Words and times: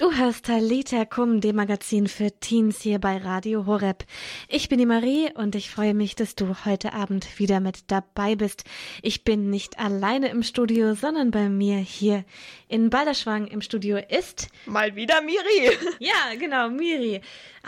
Du 0.00 0.10
hörst 0.16 0.46
Talita 0.46 1.04
Kum, 1.04 1.42
dem 1.42 1.56
Magazin 1.56 2.08
für 2.08 2.30
Teens 2.30 2.80
hier 2.80 2.98
bei 2.98 3.18
Radio 3.18 3.66
Horeb. 3.66 4.06
Ich 4.48 4.70
bin 4.70 4.78
die 4.78 4.86
Marie 4.86 5.30
und 5.34 5.54
ich 5.54 5.70
freue 5.70 5.92
mich, 5.92 6.14
dass 6.14 6.34
du 6.34 6.56
heute 6.64 6.94
Abend 6.94 7.38
wieder 7.38 7.60
mit 7.60 7.90
dabei 7.90 8.34
bist. 8.34 8.64
Ich 9.02 9.24
bin 9.24 9.50
nicht 9.50 9.78
alleine 9.78 10.28
im 10.28 10.42
Studio, 10.42 10.94
sondern 10.94 11.30
bei 11.30 11.50
mir 11.50 11.76
hier 11.76 12.24
in 12.66 12.88
Balderschwang 12.88 13.46
im 13.48 13.60
Studio 13.60 13.98
ist 13.98 14.48
mal 14.64 14.96
wieder 14.96 15.20
Miri. 15.20 15.76
Ja, 15.98 16.34
genau, 16.38 16.70
Miri. 16.70 17.20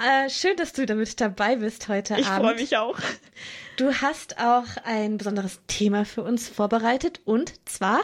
Äh, 0.02 0.30
schön, 0.30 0.56
dass 0.56 0.72
du 0.72 0.86
damit 0.86 1.20
dabei 1.20 1.56
bist 1.56 1.88
heute 1.88 2.16
ich 2.18 2.26
Abend. 2.26 2.38
Ich 2.38 2.46
freue 2.46 2.54
mich 2.54 2.76
auch. 2.78 2.98
Du 3.76 3.92
hast 3.92 4.38
auch 4.38 4.64
ein 4.84 5.18
besonderes 5.18 5.60
Thema 5.66 6.06
für 6.06 6.22
uns 6.22 6.48
vorbereitet 6.48 7.20
und 7.26 7.52
zwar 7.68 8.00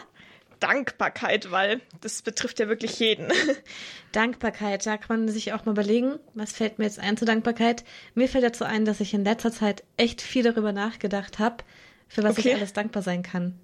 Dankbarkeit, 0.60 1.50
weil 1.50 1.80
das 2.00 2.22
betrifft 2.22 2.58
ja 2.58 2.68
wirklich 2.68 2.98
jeden. 2.98 3.28
Dankbarkeit, 4.12 4.84
da 4.86 4.96
kann 4.96 5.24
man 5.24 5.28
sich 5.28 5.52
auch 5.52 5.64
mal 5.64 5.72
überlegen, 5.72 6.18
was 6.34 6.52
fällt 6.52 6.78
mir 6.78 6.84
jetzt 6.84 6.98
ein 6.98 7.16
zur 7.16 7.26
Dankbarkeit? 7.26 7.84
Mir 8.14 8.28
fällt 8.28 8.44
dazu 8.44 8.64
ein, 8.64 8.84
dass 8.84 9.00
ich 9.00 9.14
in 9.14 9.24
letzter 9.24 9.52
Zeit 9.52 9.84
echt 9.96 10.22
viel 10.22 10.42
darüber 10.42 10.72
nachgedacht 10.72 11.38
habe, 11.38 11.64
für 12.08 12.22
was 12.22 12.38
okay. 12.38 12.48
ich 12.48 12.54
alles 12.54 12.72
dankbar 12.72 13.02
sein 13.02 13.22
kann. 13.22 13.58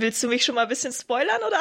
Willst 0.00 0.22
du 0.22 0.28
mich 0.28 0.44
schon 0.44 0.54
mal 0.54 0.62
ein 0.62 0.68
bisschen 0.68 0.92
spoilern 0.92 1.42
oder 1.44 1.58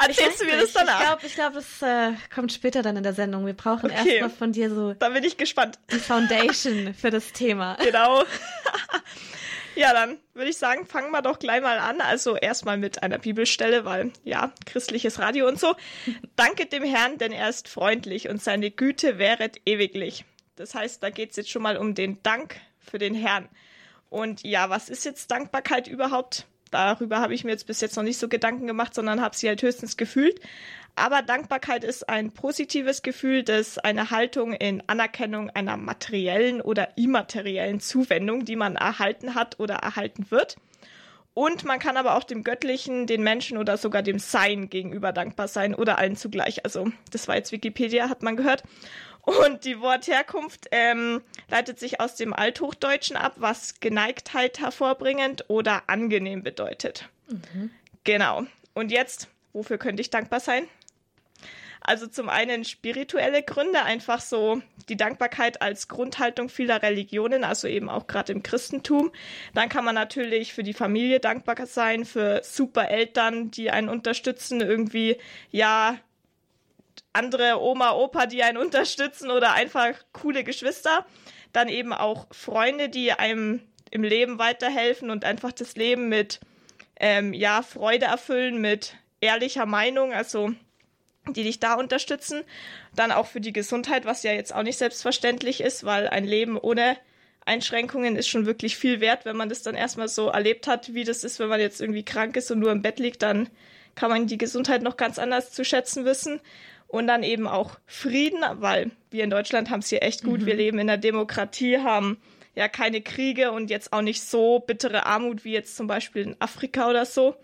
erzählst 0.04 0.40
du 0.40 0.46
mir 0.46 0.56
das 0.56 0.72
danach? 0.72 0.98
Ich 0.98 1.06
glaube, 1.06 1.26
ich 1.26 1.34
glaub, 1.34 1.52
das 1.54 1.82
äh, 1.82 2.12
kommt 2.34 2.52
später 2.52 2.82
dann 2.82 2.96
in 2.96 3.04
der 3.04 3.14
Sendung. 3.14 3.46
Wir 3.46 3.52
brauchen 3.52 3.88
okay. 3.88 4.16
erstmal 4.16 4.30
von 4.30 4.52
dir 4.52 4.68
so. 4.68 4.94
Da 4.94 5.10
bin 5.10 5.22
ich 5.22 5.36
gespannt. 5.36 5.78
Die 5.92 6.00
Foundation 6.00 6.92
für 6.92 7.10
das 7.10 7.30
Thema. 7.32 7.76
Genau. 7.76 8.24
Ja, 9.74 9.92
dann 9.92 10.18
würde 10.34 10.50
ich 10.50 10.58
sagen, 10.58 10.86
fangen 10.86 11.10
wir 11.10 11.22
doch 11.22 11.38
gleich 11.38 11.62
mal 11.62 11.78
an. 11.78 12.00
Also 12.00 12.36
erstmal 12.36 12.76
mit 12.76 13.02
einer 13.02 13.18
Bibelstelle, 13.18 13.84
weil 13.84 14.12
ja, 14.24 14.52
christliches 14.66 15.18
Radio 15.18 15.48
und 15.48 15.58
so. 15.58 15.74
Danket 16.36 16.72
dem 16.72 16.84
Herrn, 16.84 17.18
denn 17.18 17.32
er 17.32 17.48
ist 17.48 17.68
freundlich 17.68 18.28
und 18.28 18.42
seine 18.42 18.70
Güte 18.70 19.18
wäret 19.18 19.60
ewiglich. 19.64 20.24
Das 20.56 20.74
heißt, 20.74 21.02
da 21.02 21.10
geht 21.10 21.30
es 21.30 21.36
jetzt 21.36 21.50
schon 21.50 21.62
mal 21.62 21.76
um 21.76 21.94
den 21.94 22.22
Dank 22.22 22.56
für 22.78 22.98
den 22.98 23.14
Herrn. 23.14 23.48
Und 24.10 24.42
ja, 24.42 24.68
was 24.68 24.90
ist 24.90 25.04
jetzt 25.04 25.30
Dankbarkeit 25.30 25.88
überhaupt? 25.88 26.46
Darüber 26.72 27.20
habe 27.20 27.34
ich 27.34 27.44
mir 27.44 27.52
jetzt 27.52 27.66
bis 27.66 27.80
jetzt 27.80 27.96
noch 27.96 28.02
nicht 28.02 28.18
so 28.18 28.28
Gedanken 28.28 28.66
gemacht, 28.66 28.94
sondern 28.94 29.20
habe 29.20 29.36
sie 29.36 29.46
halt 29.46 29.62
höchstens 29.62 29.96
gefühlt. 29.96 30.40
Aber 30.96 31.22
Dankbarkeit 31.22 31.84
ist 31.84 32.08
ein 32.08 32.32
positives 32.32 33.02
Gefühl, 33.02 33.44
das 33.44 33.78
eine 33.78 34.10
Haltung 34.10 34.52
in 34.52 34.82
Anerkennung 34.88 35.50
einer 35.50 35.76
materiellen 35.76 36.60
oder 36.60 36.96
immateriellen 36.96 37.80
Zuwendung, 37.80 38.44
die 38.44 38.56
man 38.56 38.76
erhalten 38.76 39.34
hat 39.34 39.60
oder 39.60 39.76
erhalten 39.76 40.30
wird. 40.30 40.56
Und 41.34 41.64
man 41.64 41.78
kann 41.78 41.96
aber 41.96 42.16
auch 42.16 42.24
dem 42.24 42.44
Göttlichen, 42.44 43.06
den 43.06 43.22
Menschen 43.22 43.56
oder 43.56 43.78
sogar 43.78 44.02
dem 44.02 44.18
Sein 44.18 44.68
gegenüber 44.68 45.12
dankbar 45.12 45.48
sein 45.48 45.74
oder 45.74 45.98
allen 45.98 46.16
zugleich. 46.16 46.64
Also 46.64 46.90
das 47.10 47.26
war 47.26 47.36
jetzt 47.36 47.52
Wikipedia, 47.52 48.10
hat 48.10 48.22
man 48.22 48.36
gehört. 48.36 48.62
Und 49.22 49.64
die 49.64 49.80
Wortherkunft 49.80 50.66
ähm, 50.72 51.22
leitet 51.48 51.78
sich 51.78 52.00
aus 52.00 52.16
dem 52.16 52.32
Althochdeutschen 52.32 53.16
ab, 53.16 53.34
was 53.36 53.78
Geneigtheit 53.78 54.58
hervorbringend 54.58 55.44
oder 55.48 55.84
angenehm 55.88 56.42
bedeutet. 56.42 57.08
Mhm. 57.28 57.70
Genau. 58.02 58.44
Und 58.74 58.90
jetzt, 58.90 59.28
wofür 59.52 59.78
könnte 59.78 60.00
ich 60.00 60.10
dankbar 60.10 60.40
sein? 60.40 60.66
Also 61.84 62.06
zum 62.06 62.28
einen 62.28 62.64
spirituelle 62.64 63.42
Gründe, 63.42 63.82
einfach 63.82 64.20
so 64.20 64.62
die 64.88 64.96
Dankbarkeit 64.96 65.62
als 65.62 65.88
Grundhaltung 65.88 66.48
vieler 66.48 66.82
Religionen, 66.82 67.42
also 67.42 67.66
eben 67.66 67.88
auch 67.88 68.06
gerade 68.06 68.32
im 68.32 68.42
Christentum. 68.42 69.10
Dann 69.52 69.68
kann 69.68 69.84
man 69.84 69.94
natürlich 69.94 70.52
für 70.52 70.62
die 70.62 70.74
Familie 70.74 71.18
dankbar 71.18 71.66
sein, 71.66 72.04
für 72.04 72.42
super 72.44 72.88
Eltern, 72.88 73.50
die 73.50 73.70
einen 73.70 73.88
unterstützen, 73.88 74.60
irgendwie, 74.60 75.16
ja, 75.50 75.98
andere 77.12 77.60
Oma, 77.60 77.92
Opa, 77.92 78.26
die 78.26 78.42
einen 78.42 78.58
unterstützen 78.58 79.30
oder 79.30 79.52
einfach 79.52 79.92
coole 80.12 80.44
Geschwister. 80.44 81.06
Dann 81.52 81.68
eben 81.68 81.92
auch 81.92 82.26
Freunde, 82.32 82.88
die 82.88 83.12
einem 83.12 83.60
im 83.90 84.02
Leben 84.02 84.38
weiterhelfen 84.38 85.10
und 85.10 85.24
einfach 85.24 85.52
das 85.52 85.76
Leben 85.76 86.08
mit, 86.08 86.40
ähm, 86.98 87.34
ja, 87.34 87.62
Freude 87.62 88.06
erfüllen, 88.06 88.60
mit 88.60 88.96
ehrlicher 89.20 89.66
Meinung. 89.66 90.12
Also 90.14 90.54
die 91.28 91.44
dich 91.44 91.60
da 91.60 91.74
unterstützen. 91.74 92.42
Dann 92.94 93.12
auch 93.12 93.26
für 93.26 93.40
die 93.40 93.52
Gesundheit, 93.52 94.04
was 94.04 94.22
ja 94.22 94.32
jetzt 94.32 94.54
auch 94.54 94.62
nicht 94.62 94.78
selbstverständlich 94.78 95.60
ist, 95.60 95.84
weil 95.84 96.08
ein 96.08 96.24
Leben 96.24 96.58
ohne 96.58 96.96
Einschränkungen 97.44 98.16
ist 98.16 98.28
schon 98.28 98.46
wirklich 98.46 98.76
viel 98.76 99.00
wert. 99.00 99.24
Wenn 99.24 99.36
man 99.36 99.48
das 99.48 99.62
dann 99.62 99.74
erstmal 99.74 100.08
so 100.08 100.28
erlebt 100.28 100.66
hat, 100.66 100.94
wie 100.94 101.04
das 101.04 101.24
ist, 101.24 101.38
wenn 101.38 101.48
man 101.48 101.60
jetzt 101.60 101.80
irgendwie 101.80 102.04
krank 102.04 102.36
ist 102.36 102.50
und 102.50 102.58
nur 102.58 102.72
im 102.72 102.82
Bett 102.82 102.98
liegt, 102.98 103.22
dann 103.22 103.48
kann 103.94 104.10
man 104.10 104.26
die 104.26 104.38
Gesundheit 104.38 104.82
noch 104.82 104.96
ganz 104.96 105.18
anders 105.18 105.52
zu 105.52 105.64
schätzen 105.64 106.04
wissen. 106.04 106.40
Und 106.92 107.06
dann 107.06 107.22
eben 107.22 107.48
auch 107.48 107.78
Frieden, 107.86 108.44
weil 108.60 108.90
wir 109.10 109.24
in 109.24 109.30
Deutschland 109.30 109.70
haben 109.70 109.80
es 109.80 109.88
hier 109.88 110.02
echt 110.02 110.24
gut. 110.24 110.42
Mhm. 110.42 110.46
Wir 110.46 110.54
leben 110.56 110.78
in 110.78 110.88
der 110.88 110.98
Demokratie, 110.98 111.78
haben 111.78 112.20
ja 112.54 112.68
keine 112.68 113.00
Kriege 113.00 113.50
und 113.50 113.70
jetzt 113.70 113.94
auch 113.94 114.02
nicht 114.02 114.22
so 114.22 114.58
bittere 114.58 115.06
Armut 115.06 115.42
wie 115.46 115.52
jetzt 115.52 115.74
zum 115.74 115.86
Beispiel 115.86 116.20
in 116.20 116.36
Afrika 116.38 116.90
oder 116.90 117.06
so. 117.06 117.34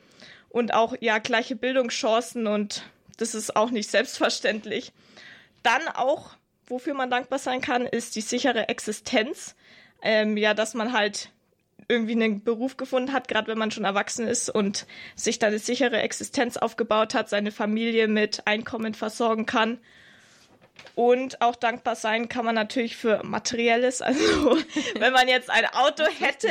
Und 0.51 0.75
auch 0.75 0.95
ja 1.01 1.17
gleiche 1.17 1.57
Bildungschancen 1.57 2.47
und 2.47 2.83
das 3.17 3.35
ist 3.35 3.57
auch 3.57 3.71
nicht 3.71 3.91
selbstverständlich. 3.91 4.93
Dann 5.63 5.89
auch, 5.95 6.33
wofür 6.67 6.93
man 6.93 7.09
dankbar 7.09 7.39
sein 7.39 7.63
kann, 7.63 7.87
ist 7.87 8.17
die 8.17 8.21
sichere 8.21 8.69
Existenz. 8.69 9.57
Ähm, 10.03 10.37
ja, 10.37 10.53
dass 10.53 10.75
man 10.75 10.93
halt 10.93 11.31
irgendwie 11.89 12.13
einen 12.13 12.45
Beruf 12.45 12.77
gefunden 12.77 13.13
hat, 13.13 13.29
gerade 13.29 13.49
wenn 13.49 13.59
man 13.59 13.71
schon 13.71 13.85
erwachsen 13.85 14.27
ist 14.29 14.51
und 14.51 14.87
sich 15.17 15.39
da 15.39 15.47
eine 15.47 15.59
sichere 15.59 16.01
Existenz 16.01 16.57
aufgebaut 16.57 17.15
hat, 17.15 17.29
seine 17.31 17.51
Familie 17.51 18.09
mit 18.09 18.47
Einkommen 18.47 18.95
versorgen 18.95 19.47
kann. 19.47 19.79
Und 20.95 21.41
auch 21.41 21.57
dankbar 21.57 21.97
sein 21.97 22.29
kann 22.29 22.45
man 22.45 22.55
natürlich 22.55 22.97
für 22.97 23.25
Materielles. 23.25 24.01
Also 24.09 24.59
wenn 24.99 25.13
man 25.13 25.29
jetzt 25.29 25.51
ein 25.51 25.65
Auto 25.67 26.05
hätte 26.19 26.51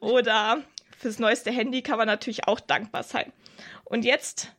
oder 0.00 0.62
fürs 0.98 1.18
neueste 1.18 1.50
Handy 1.50 1.82
kann 1.82 1.98
man 1.98 2.06
natürlich 2.06 2.48
auch 2.48 2.60
dankbar 2.60 3.02
sein. 3.02 3.32
Und 3.84 4.04
jetzt 4.04 4.52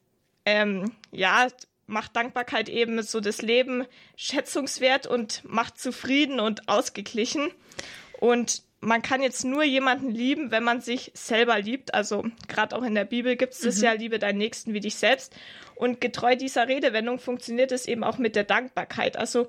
ähm, 0.45 0.91
ja, 1.11 1.47
macht 1.87 2.15
Dankbarkeit 2.15 2.69
eben 2.69 3.01
so 3.01 3.19
das 3.19 3.41
Leben 3.41 3.85
schätzungswert 4.15 5.07
und 5.07 5.43
macht 5.45 5.79
zufrieden 5.79 6.39
und 6.39 6.69
ausgeglichen. 6.69 7.49
Und 8.19 8.63
man 8.83 9.01
kann 9.01 9.21
jetzt 9.21 9.45
nur 9.45 9.63
jemanden 9.63 10.11
lieben, 10.11 10.51
wenn 10.51 10.63
man 10.63 10.81
sich 10.81 11.11
selber 11.13 11.59
liebt. 11.59 11.93
Also 11.93 12.25
gerade 12.47 12.75
auch 12.75 12.83
in 12.83 12.95
der 12.95 13.05
Bibel 13.05 13.35
gibt 13.35 13.53
es 13.53 13.61
das 13.61 13.77
mhm. 13.77 13.83
ja, 13.83 13.91
liebe 13.93 14.19
deinen 14.19 14.37
Nächsten 14.37 14.73
wie 14.73 14.79
dich 14.79 14.95
selbst. 14.95 15.35
Und 15.75 16.01
getreu 16.01 16.35
dieser 16.35 16.67
Redewendung 16.67 17.19
funktioniert 17.19 17.71
es 17.71 17.87
eben 17.87 18.03
auch 18.03 18.17
mit 18.17 18.35
der 18.35 18.43
Dankbarkeit. 18.43 19.17
Also 19.17 19.47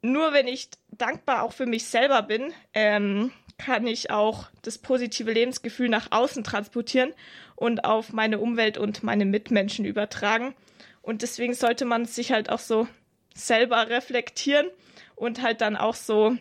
nur 0.00 0.32
wenn 0.32 0.46
ich 0.46 0.68
dankbar 0.90 1.42
auch 1.42 1.52
für 1.52 1.66
mich 1.66 1.84
selber 1.86 2.22
bin, 2.22 2.52
ähm, 2.72 3.32
kann 3.58 3.86
ich 3.86 4.10
auch 4.10 4.48
das 4.62 4.78
positive 4.78 5.32
Lebensgefühl 5.32 5.88
nach 5.88 6.10
außen 6.10 6.42
transportieren 6.42 7.12
und 7.54 7.84
auf 7.84 8.12
meine 8.12 8.38
Umwelt 8.38 8.78
und 8.78 9.02
meine 9.02 9.24
Mitmenschen 9.24 9.84
übertragen. 9.84 10.54
Und 11.00 11.22
deswegen 11.22 11.54
sollte 11.54 11.84
man 11.84 12.06
sich 12.06 12.32
halt 12.32 12.48
auch 12.48 12.58
so 12.58 12.88
selber 13.34 13.88
reflektieren 13.88 14.68
und 15.16 15.42
halt 15.42 15.60
dann 15.60 15.76
auch 15.76 15.94
so, 15.94 16.36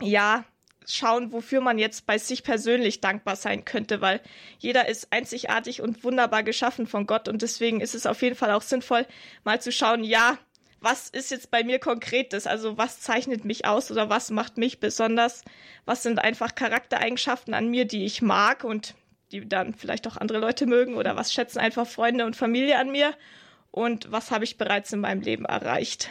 ja, 0.00 0.44
schauen, 0.86 1.32
wofür 1.32 1.60
man 1.60 1.78
jetzt 1.78 2.06
bei 2.06 2.18
sich 2.18 2.42
persönlich 2.42 3.00
dankbar 3.00 3.36
sein 3.36 3.64
könnte, 3.64 4.00
weil 4.00 4.20
jeder 4.58 4.88
ist 4.88 5.08
einzigartig 5.10 5.80
und 5.80 6.04
wunderbar 6.04 6.42
geschaffen 6.42 6.86
von 6.86 7.06
Gott 7.06 7.28
und 7.28 7.42
deswegen 7.42 7.80
ist 7.80 7.94
es 7.94 8.06
auf 8.06 8.22
jeden 8.22 8.36
Fall 8.36 8.52
auch 8.52 8.62
sinnvoll, 8.62 9.06
mal 9.44 9.60
zu 9.60 9.72
schauen, 9.72 10.04
ja, 10.04 10.38
was 10.82 11.08
ist 11.08 11.30
jetzt 11.30 11.50
bei 11.50 11.62
mir 11.62 11.78
konkretes? 11.78 12.46
Also 12.46 12.76
was 12.76 13.00
zeichnet 13.00 13.44
mich 13.44 13.66
aus 13.66 13.90
oder 13.90 14.10
was 14.10 14.30
macht 14.30 14.58
mich 14.58 14.80
besonders? 14.80 15.44
Was 15.84 16.02
sind 16.02 16.18
einfach 16.18 16.54
Charaktereigenschaften 16.54 17.54
an 17.54 17.68
mir, 17.68 17.84
die 17.84 18.04
ich 18.04 18.20
mag 18.20 18.64
und 18.64 18.94
die 19.30 19.48
dann 19.48 19.74
vielleicht 19.74 20.06
auch 20.08 20.16
andere 20.16 20.38
Leute 20.38 20.66
mögen? 20.66 20.94
Oder 20.94 21.16
was 21.16 21.32
schätzen 21.32 21.60
einfach 21.60 21.86
Freunde 21.86 22.26
und 22.26 22.36
Familie 22.36 22.78
an 22.78 22.90
mir? 22.90 23.14
Und 23.70 24.10
was 24.10 24.30
habe 24.32 24.44
ich 24.44 24.58
bereits 24.58 24.92
in 24.92 25.00
meinem 25.00 25.22
Leben 25.22 25.44
erreicht? 25.44 26.10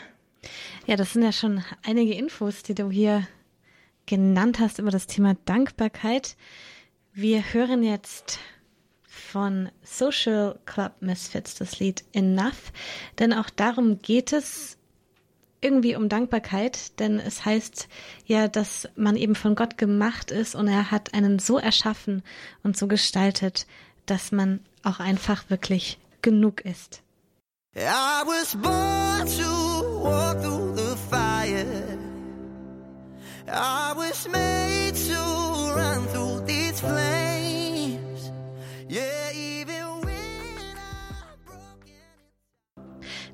Ja, 0.87 0.95
das 0.95 1.13
sind 1.13 1.23
ja 1.23 1.31
schon 1.31 1.63
einige 1.83 2.13
Infos, 2.13 2.63
die 2.63 2.73
du 2.73 2.89
hier 2.89 3.27
genannt 4.05 4.59
hast 4.59 4.79
über 4.79 4.91
das 4.91 5.07
Thema 5.07 5.35
Dankbarkeit. 5.45 6.35
Wir 7.13 7.53
hören 7.53 7.83
jetzt 7.83 8.39
von 9.03 9.69
Social 9.83 10.59
Club 10.65 10.93
Misfits, 10.99 11.55
das 11.55 11.79
Lied 11.79 12.03
Enough. 12.13 12.71
Denn 13.19 13.33
auch 13.33 13.49
darum 13.49 13.99
geht 14.01 14.33
es 14.33 14.77
irgendwie 15.61 15.95
um 15.95 16.09
Dankbarkeit, 16.09 16.99
denn 16.99 17.19
es 17.19 17.45
heißt 17.45 17.87
ja, 18.25 18.47
dass 18.47 18.89
man 18.95 19.15
eben 19.15 19.35
von 19.35 19.55
Gott 19.55 19.77
gemacht 19.77 20.31
ist 20.31 20.55
und 20.55 20.67
er 20.67 20.91
hat 20.91 21.13
einen 21.13 21.39
so 21.39 21.59
erschaffen 21.59 22.23
und 22.63 22.75
so 22.75 22.87
gestaltet, 22.87 23.67
dass 24.07 24.31
man 24.31 24.59
auch 24.83 24.99
einfach 24.99 25.49
wirklich 25.49 25.99
genug 26.21 26.61
ist. 26.61 27.03
I 27.75 28.23
was 28.25 28.55
born 28.55 29.27
to 29.37 30.03
walk 30.03 30.41
through 30.41 30.75
the. 30.75 30.90
I 33.47 33.93
was 33.95 34.27
made 34.27 34.95
to 34.95 35.73
run 35.75 36.07
through 36.07 36.45
these 36.45 36.79
flames. 36.79 38.31
Yeah. 38.87 39.21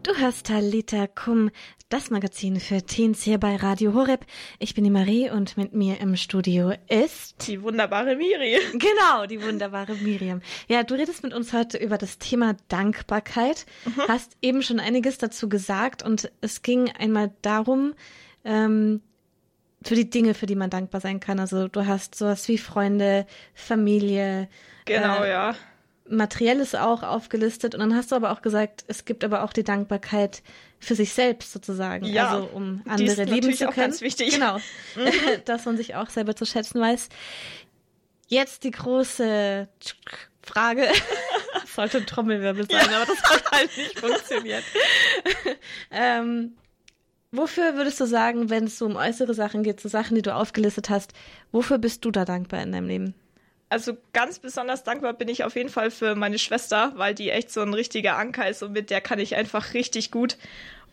Du 0.07 0.15
hörst 0.15 0.47
Talita 0.47 1.05
Kum, 1.05 1.51
das 1.89 2.09
Magazin 2.11 2.61
für 2.61 2.81
Teens 2.81 3.23
hier 3.23 3.39
bei 3.39 3.57
Radio 3.57 3.93
Horeb. 3.93 4.25
Ich 4.57 4.73
bin 4.73 4.85
die 4.85 4.89
Marie 4.89 5.29
und 5.29 5.57
mit 5.57 5.73
mir 5.73 5.99
im 5.99 6.15
Studio 6.15 6.71
ist 6.87 7.45
die 7.45 7.61
wunderbare 7.61 8.15
Miri. 8.15 8.57
Genau, 8.71 9.25
die 9.25 9.43
wunderbare 9.43 9.95
Miriam. 9.95 10.41
Ja, 10.69 10.83
du 10.83 10.95
redest 10.95 11.23
mit 11.23 11.33
uns 11.33 11.51
heute 11.51 11.77
über 11.77 11.97
das 11.97 12.19
Thema 12.19 12.55
Dankbarkeit. 12.69 13.65
Mhm. 13.83 14.07
Hast 14.07 14.37
eben 14.41 14.61
schon 14.63 14.79
einiges 14.79 15.17
dazu 15.17 15.49
gesagt 15.49 16.03
und 16.03 16.31
es 16.39 16.61
ging 16.61 16.89
einmal 16.89 17.33
darum, 17.41 17.93
ähm, 18.45 19.01
für 19.83 19.95
die 19.95 20.09
Dinge, 20.09 20.33
für 20.33 20.45
die 20.45 20.55
man 20.55 20.69
dankbar 20.69 21.01
sein 21.01 21.19
kann. 21.19 21.39
Also 21.39 21.67
du 21.67 21.85
hast 21.85 22.15
sowas 22.15 22.47
wie 22.47 22.57
Freunde, 22.57 23.25
Familie. 23.53 24.49
Genau, 24.85 25.23
äh, 25.23 25.29
ja 25.29 25.55
Materielles 26.09 26.75
auch 26.75 27.03
aufgelistet 27.03 27.73
und 27.73 27.81
dann 27.81 27.95
hast 27.95 28.11
du 28.11 28.15
aber 28.15 28.31
auch 28.31 28.41
gesagt, 28.41 28.83
es 28.87 29.05
gibt 29.05 29.23
aber 29.23 29.43
auch 29.43 29.53
die 29.53 29.63
Dankbarkeit 29.63 30.41
für 30.79 30.95
sich 30.95 31.13
selbst 31.13 31.51
sozusagen, 31.51 32.05
ja, 32.05 32.29
also 32.29 32.49
um 32.53 32.81
andere 32.87 33.23
lieben 33.23 33.51
zu 33.53 33.65
können. 33.65 33.69
Auch 33.71 33.75
ganz 33.75 34.01
wichtig. 34.01 34.33
Genau, 34.33 34.57
mhm. 34.95 35.11
dass 35.45 35.65
man 35.65 35.77
sich 35.77 35.95
auch 35.95 36.09
selber 36.09 36.35
zu 36.35 36.45
schätzen 36.45 36.79
weiß. 36.79 37.09
Jetzt 38.27 38.63
die 38.63 38.71
große 38.71 39.67
Frage. 40.41 40.87
Sollte 41.75 41.99
ein 41.99 42.05
Trommelwirbel 42.05 42.69
sein, 42.69 42.87
ja. 42.89 42.97
aber 42.97 43.05
das 43.05 43.23
hat 43.23 43.51
halt 43.51 43.77
nicht 43.77 43.99
funktioniert. 43.99 44.63
ähm, 45.91 46.57
wofür 47.31 47.75
würdest 47.75 47.99
du 47.99 48.05
sagen, 48.05 48.49
wenn 48.49 48.65
es 48.65 48.77
so 48.77 48.85
um 48.85 48.95
äußere 48.95 49.33
Sachen 49.33 49.63
geht, 49.63 49.79
so 49.79 49.89
Sachen, 49.89 50.15
die 50.15 50.21
du 50.21 50.33
aufgelistet 50.33 50.89
hast, 50.89 51.13
wofür 51.51 51.77
bist 51.77 52.05
du 52.05 52.11
da 52.11 52.25
dankbar 52.25 52.61
in 52.61 52.71
deinem 52.71 52.87
Leben? 52.87 53.15
also 53.69 53.97
ganz 54.13 54.39
besonders 54.39 54.83
dankbar 54.83 55.13
bin 55.13 55.27
ich 55.27 55.43
auf 55.43 55.55
jeden 55.55 55.69
Fall 55.69 55.91
für 55.91 56.15
meine 56.15 56.39
Schwester, 56.39 56.93
weil 56.95 57.13
die 57.13 57.29
echt 57.29 57.51
so 57.51 57.61
ein 57.61 57.73
richtiger 57.73 58.17
Anker 58.17 58.47
ist 58.49 58.63
und 58.63 58.71
mit 58.71 58.89
der 58.89 59.01
kann 59.01 59.19
ich 59.19 59.35
einfach 59.35 59.73
richtig 59.73 60.11
gut. 60.11 60.37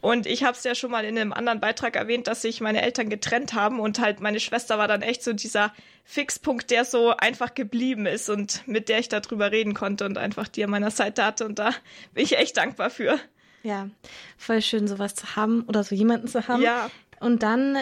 Und 0.00 0.26
ich 0.26 0.44
habe 0.44 0.54
es 0.54 0.64
ja 0.64 0.74
schon 0.74 0.90
mal 0.90 1.04
in 1.06 1.18
einem 1.18 1.32
anderen 1.32 1.60
Beitrag 1.60 1.96
erwähnt, 1.96 2.26
dass 2.26 2.42
sich 2.42 2.60
meine 2.60 2.82
Eltern 2.82 3.08
getrennt 3.08 3.54
haben 3.54 3.80
und 3.80 4.00
halt 4.00 4.20
meine 4.20 4.38
Schwester 4.38 4.76
war 4.76 4.86
dann 4.86 5.00
echt 5.00 5.22
so 5.22 5.32
dieser 5.32 5.72
Fixpunkt, 6.04 6.70
der 6.70 6.84
so 6.84 7.16
einfach 7.16 7.54
geblieben 7.54 8.04
ist 8.04 8.28
und 8.28 8.66
mit 8.68 8.90
der 8.90 8.98
ich 8.98 9.08
darüber 9.08 9.50
reden 9.50 9.72
konnte 9.72 10.04
und 10.04 10.18
einfach 10.18 10.48
die 10.48 10.62
an 10.62 10.70
meiner 10.70 10.90
Seite 10.90 11.24
hatte 11.24 11.46
und 11.46 11.58
da 11.58 11.70
bin 12.12 12.24
ich 12.24 12.36
echt 12.36 12.58
dankbar 12.58 12.90
für. 12.90 13.18
Ja, 13.64 13.88
voll 14.36 14.60
schön 14.60 14.86
sowas 14.86 15.14
zu 15.14 15.36
haben 15.36 15.62
oder 15.62 15.82
so 15.82 15.94
jemanden 15.94 16.28
zu 16.28 16.46
haben. 16.46 16.62
Ja. 16.62 16.90
Und 17.18 17.42
dann 17.42 17.78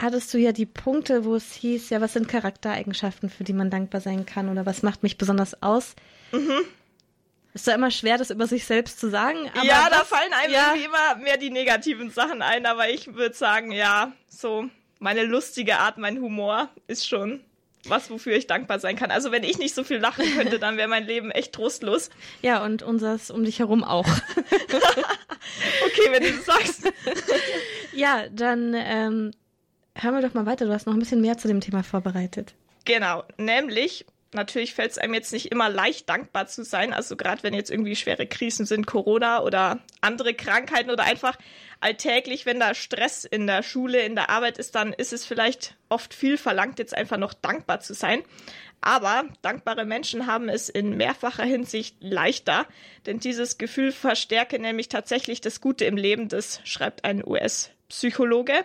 hattest 0.00 0.32
du 0.32 0.38
ja 0.38 0.52
die 0.52 0.66
Punkte, 0.66 1.24
wo 1.24 1.34
es 1.34 1.52
hieß, 1.52 1.90
ja, 1.90 2.00
was 2.00 2.12
sind 2.12 2.28
Charaktereigenschaften, 2.28 3.28
für 3.28 3.42
die 3.42 3.52
man 3.52 3.68
dankbar 3.68 4.00
sein 4.00 4.24
kann 4.24 4.48
oder 4.48 4.66
was 4.66 4.84
macht 4.84 5.02
mich 5.02 5.18
besonders 5.18 5.62
aus? 5.62 5.96
Mhm. 6.30 6.60
Ist 7.54 7.66
ja 7.66 7.74
immer 7.74 7.90
schwer, 7.90 8.18
das 8.18 8.30
über 8.30 8.46
sich 8.46 8.66
selbst 8.66 9.00
zu 9.00 9.10
sagen. 9.10 9.50
ja, 9.62 9.90
da 9.90 10.04
fallen 10.04 10.32
einem 10.32 10.52
ja. 10.52 10.68
irgendwie 10.68 10.84
immer 10.84 11.16
mehr 11.16 11.38
die 11.38 11.50
negativen 11.50 12.10
Sachen 12.10 12.40
ein, 12.40 12.64
aber 12.64 12.88
ich 12.90 13.14
würde 13.14 13.34
sagen, 13.34 13.72
ja, 13.72 14.12
so 14.28 14.68
meine 15.00 15.24
lustige 15.24 15.78
Art, 15.78 15.98
mein 15.98 16.20
Humor 16.20 16.68
ist 16.86 17.08
schon 17.08 17.40
was, 17.88 18.10
wofür 18.10 18.34
ich 18.36 18.46
dankbar 18.46 18.78
sein 18.78 18.96
kann. 18.96 19.10
Also 19.10 19.32
wenn 19.32 19.44
ich 19.44 19.58
nicht 19.58 19.74
so 19.74 19.84
viel 19.84 19.98
lachen 19.98 20.24
könnte, 20.36 20.58
dann 20.58 20.76
wäre 20.76 20.88
mein 20.88 21.06
Leben 21.06 21.30
echt 21.30 21.52
trostlos. 21.52 22.10
Ja, 22.42 22.64
und 22.64 22.82
unseres 22.82 23.30
um 23.30 23.44
dich 23.44 23.58
herum 23.58 23.84
auch. 23.84 24.06
okay, 24.36 26.10
wenn 26.10 26.22
du 26.22 26.32
das 26.32 26.44
sagst. 26.44 26.92
ja, 27.92 28.28
dann 28.30 28.74
ähm, 28.74 29.32
Hören 29.98 30.14
wir 30.14 30.22
doch 30.22 30.34
mal 30.34 30.46
weiter. 30.46 30.66
Du 30.66 30.72
hast 30.72 30.86
noch 30.86 30.92
ein 30.92 30.98
bisschen 30.98 31.22
mehr 31.22 31.38
zu 31.38 31.48
dem 31.48 31.60
Thema 31.60 31.82
vorbereitet. 31.82 32.54
Genau, 32.84 33.24
nämlich 33.38 34.04
natürlich 34.32 34.74
fällt 34.74 34.92
es 34.92 34.98
einem 34.98 35.14
jetzt 35.14 35.32
nicht 35.32 35.52
immer 35.52 35.68
leicht, 35.68 36.08
dankbar 36.08 36.46
zu 36.46 36.64
sein. 36.64 36.92
Also 36.92 37.16
gerade 37.16 37.42
wenn 37.42 37.54
jetzt 37.54 37.70
irgendwie 37.70 37.96
schwere 37.96 38.26
Krisen 38.26 38.66
sind, 38.66 38.86
Corona 38.86 39.42
oder 39.42 39.80
andere 40.00 40.34
Krankheiten 40.34 40.90
oder 40.90 41.04
einfach 41.04 41.38
alltäglich, 41.80 42.46
wenn 42.46 42.60
da 42.60 42.74
Stress 42.74 43.24
in 43.24 43.46
der 43.46 43.62
Schule, 43.62 44.00
in 44.02 44.14
der 44.14 44.30
Arbeit 44.30 44.58
ist, 44.58 44.74
dann 44.74 44.92
ist 44.92 45.12
es 45.12 45.24
vielleicht 45.24 45.76
oft 45.88 46.14
viel 46.14 46.38
verlangt, 46.38 46.78
jetzt 46.78 46.96
einfach 46.96 47.18
noch 47.18 47.34
dankbar 47.34 47.80
zu 47.80 47.94
sein. 47.94 48.22
Aber 48.80 49.24
dankbare 49.42 49.84
Menschen 49.84 50.26
haben 50.26 50.48
es 50.48 50.68
in 50.68 50.96
mehrfacher 50.96 51.44
Hinsicht 51.44 51.96
leichter, 52.00 52.66
denn 53.06 53.18
dieses 53.18 53.58
Gefühl 53.58 53.90
verstärke 53.90 54.58
nämlich 54.58 54.88
tatsächlich 54.88 55.40
das 55.40 55.60
Gute 55.60 55.84
im 55.86 55.96
Leben, 55.96 56.28
das 56.28 56.60
schreibt 56.64 57.04
ein 57.04 57.24
US-Psychologe 57.26 58.64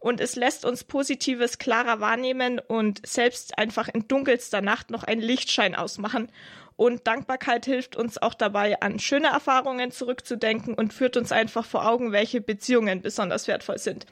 und 0.00 0.20
es 0.20 0.34
lässt 0.34 0.64
uns 0.64 0.82
Positives 0.82 1.58
klarer 1.58 2.00
wahrnehmen 2.00 2.58
und 2.58 3.06
selbst 3.06 3.58
einfach 3.58 3.88
in 3.88 4.08
dunkelster 4.08 4.62
Nacht 4.62 4.90
noch 4.90 5.04
einen 5.04 5.20
Lichtschein 5.20 5.74
ausmachen. 5.74 6.32
Und 6.76 7.06
Dankbarkeit 7.06 7.66
hilft 7.66 7.94
uns 7.94 8.16
auch 8.16 8.32
dabei, 8.32 8.80
an 8.80 8.98
schöne 8.98 9.28
Erfahrungen 9.28 9.90
zurückzudenken 9.90 10.72
und 10.72 10.94
führt 10.94 11.18
uns 11.18 11.30
einfach 11.30 11.66
vor 11.66 11.86
Augen, 11.86 12.12
welche 12.12 12.40
Beziehungen 12.40 13.02
besonders 13.02 13.46
wertvoll 13.46 13.78
sind. 13.78 14.06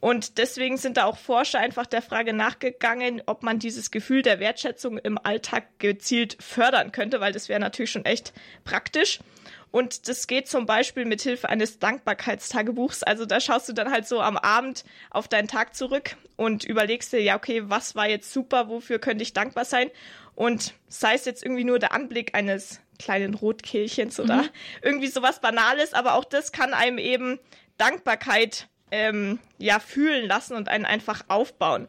Und 0.00 0.38
deswegen 0.38 0.78
sind 0.78 0.96
da 0.96 1.04
auch 1.04 1.16
Forscher 1.16 1.60
einfach 1.60 1.86
der 1.86 2.02
Frage 2.02 2.32
nachgegangen, 2.32 3.22
ob 3.26 3.44
man 3.44 3.60
dieses 3.60 3.92
Gefühl 3.92 4.22
der 4.22 4.40
Wertschätzung 4.40 4.98
im 4.98 5.16
Alltag 5.16 5.78
gezielt 5.78 6.36
fördern 6.40 6.90
könnte, 6.90 7.20
weil 7.20 7.32
das 7.32 7.48
wäre 7.48 7.60
natürlich 7.60 7.92
schon 7.92 8.04
echt 8.04 8.32
praktisch. 8.64 9.20
Und 9.72 10.06
das 10.06 10.26
geht 10.26 10.48
zum 10.48 10.66
Beispiel 10.66 11.06
mit 11.06 11.22
Hilfe 11.22 11.48
eines 11.48 11.78
Dankbarkeitstagebuchs. 11.78 13.02
Also 13.02 13.24
da 13.24 13.40
schaust 13.40 13.68
du 13.70 13.72
dann 13.72 13.90
halt 13.90 14.06
so 14.06 14.20
am 14.20 14.36
Abend 14.36 14.84
auf 15.10 15.28
deinen 15.28 15.48
Tag 15.48 15.74
zurück 15.74 16.16
und 16.36 16.62
überlegst 16.62 17.12
dir, 17.12 17.22
ja, 17.22 17.36
okay, 17.36 17.62
was 17.64 17.96
war 17.96 18.08
jetzt 18.08 18.32
super, 18.32 18.68
wofür 18.68 18.98
könnte 18.98 19.22
ich 19.22 19.32
dankbar 19.32 19.64
sein? 19.64 19.90
Und 20.34 20.74
sei 20.88 21.14
es 21.14 21.24
jetzt 21.24 21.42
irgendwie 21.42 21.64
nur 21.64 21.78
der 21.78 21.92
Anblick 21.92 22.34
eines 22.34 22.80
kleinen 22.98 23.34
Rotkehlchens 23.34 24.20
oder 24.20 24.42
mhm. 24.42 24.48
irgendwie 24.82 25.08
sowas 25.08 25.40
Banales, 25.40 25.94
aber 25.94 26.14
auch 26.14 26.24
das 26.24 26.52
kann 26.52 26.74
einem 26.74 26.98
eben 26.98 27.38
Dankbarkeit 27.78 28.68
ähm, 28.90 29.38
ja 29.56 29.80
fühlen 29.80 30.28
lassen 30.28 30.54
und 30.54 30.68
einen 30.68 30.84
einfach 30.84 31.24
aufbauen. 31.28 31.88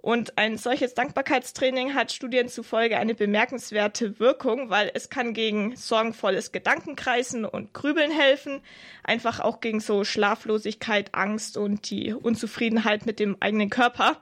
Und 0.00 0.38
ein 0.38 0.56
solches 0.56 0.94
Dankbarkeitstraining 0.94 1.94
hat 1.94 2.12
Studien 2.12 2.48
zufolge 2.48 2.98
eine 2.98 3.14
bemerkenswerte 3.14 4.20
Wirkung, 4.20 4.70
weil 4.70 4.90
es 4.94 5.10
kann 5.10 5.34
gegen 5.34 5.74
sorgenvolles 5.76 6.52
Gedankenkreisen 6.52 7.44
und 7.44 7.74
Grübeln 7.74 8.12
helfen, 8.12 8.60
einfach 9.02 9.40
auch 9.40 9.60
gegen 9.60 9.80
so 9.80 10.04
Schlaflosigkeit, 10.04 11.14
Angst 11.14 11.56
und 11.56 11.90
die 11.90 12.12
Unzufriedenheit 12.12 13.06
mit 13.06 13.18
dem 13.18 13.36
eigenen 13.40 13.70
Körper 13.70 14.20